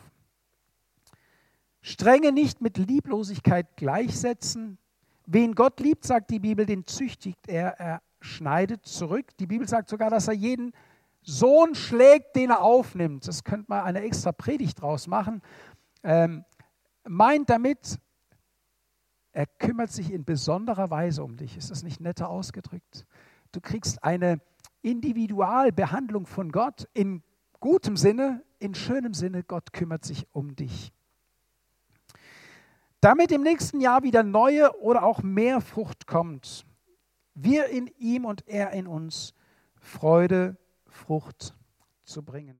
Strenge 1.80 2.30
nicht 2.30 2.60
mit 2.60 2.76
Lieblosigkeit 2.76 3.76
gleichsetzen. 3.76 4.78
Wen 5.26 5.56
Gott 5.56 5.80
liebt, 5.80 6.04
sagt 6.04 6.30
die 6.30 6.38
Bibel, 6.38 6.64
den 6.64 6.86
züchtigt 6.86 7.48
er, 7.48 7.80
er 7.80 8.02
schneidet 8.20 8.86
zurück. 8.86 9.36
Die 9.38 9.46
Bibel 9.46 9.68
sagt 9.68 9.88
sogar, 9.88 10.10
dass 10.10 10.28
er 10.28 10.34
jeden 10.34 10.72
Sohn 11.22 11.74
schlägt, 11.74 12.36
den 12.36 12.50
er 12.50 12.62
aufnimmt. 12.62 13.26
Das 13.26 13.44
könnte 13.44 13.66
man 13.68 13.84
eine 13.84 14.00
extra 14.02 14.32
Predigt 14.32 14.80
draus 14.80 15.06
machen. 15.06 15.42
Ähm, 16.02 16.44
meint 17.04 17.50
damit, 17.50 17.98
er 19.32 19.46
kümmert 19.46 19.92
sich 19.92 20.12
in 20.12 20.24
besonderer 20.24 20.90
Weise 20.90 21.22
um 21.22 21.36
dich. 21.36 21.56
Ist 21.56 21.70
das 21.70 21.82
nicht 21.82 22.00
netter 22.00 22.28
ausgedrückt? 22.28 23.06
Du 23.52 23.60
kriegst 23.60 24.02
eine 24.02 24.40
Individualbehandlung 24.82 26.26
von 26.26 26.50
Gott 26.50 26.88
in 26.94 27.22
gutem 27.60 27.96
Sinne, 27.96 28.42
in 28.58 28.74
schönem 28.74 29.14
Sinne. 29.14 29.42
Gott 29.44 29.72
kümmert 29.72 30.04
sich 30.04 30.26
um 30.32 30.56
dich. 30.56 30.92
Damit 33.00 33.32
im 33.32 33.42
nächsten 33.42 33.80
Jahr 33.80 34.02
wieder 34.02 34.22
neue 34.22 34.78
oder 34.80 35.04
auch 35.04 35.22
mehr 35.22 35.60
Frucht 35.60 36.06
kommt, 36.06 36.66
wir 37.42 37.66
in 37.66 37.88
ihm 37.98 38.24
und 38.24 38.46
er 38.46 38.70
in 38.72 38.86
uns 38.86 39.34
Freude, 39.76 40.56
Frucht 40.86 41.54
zu 42.04 42.22
bringen. 42.22 42.48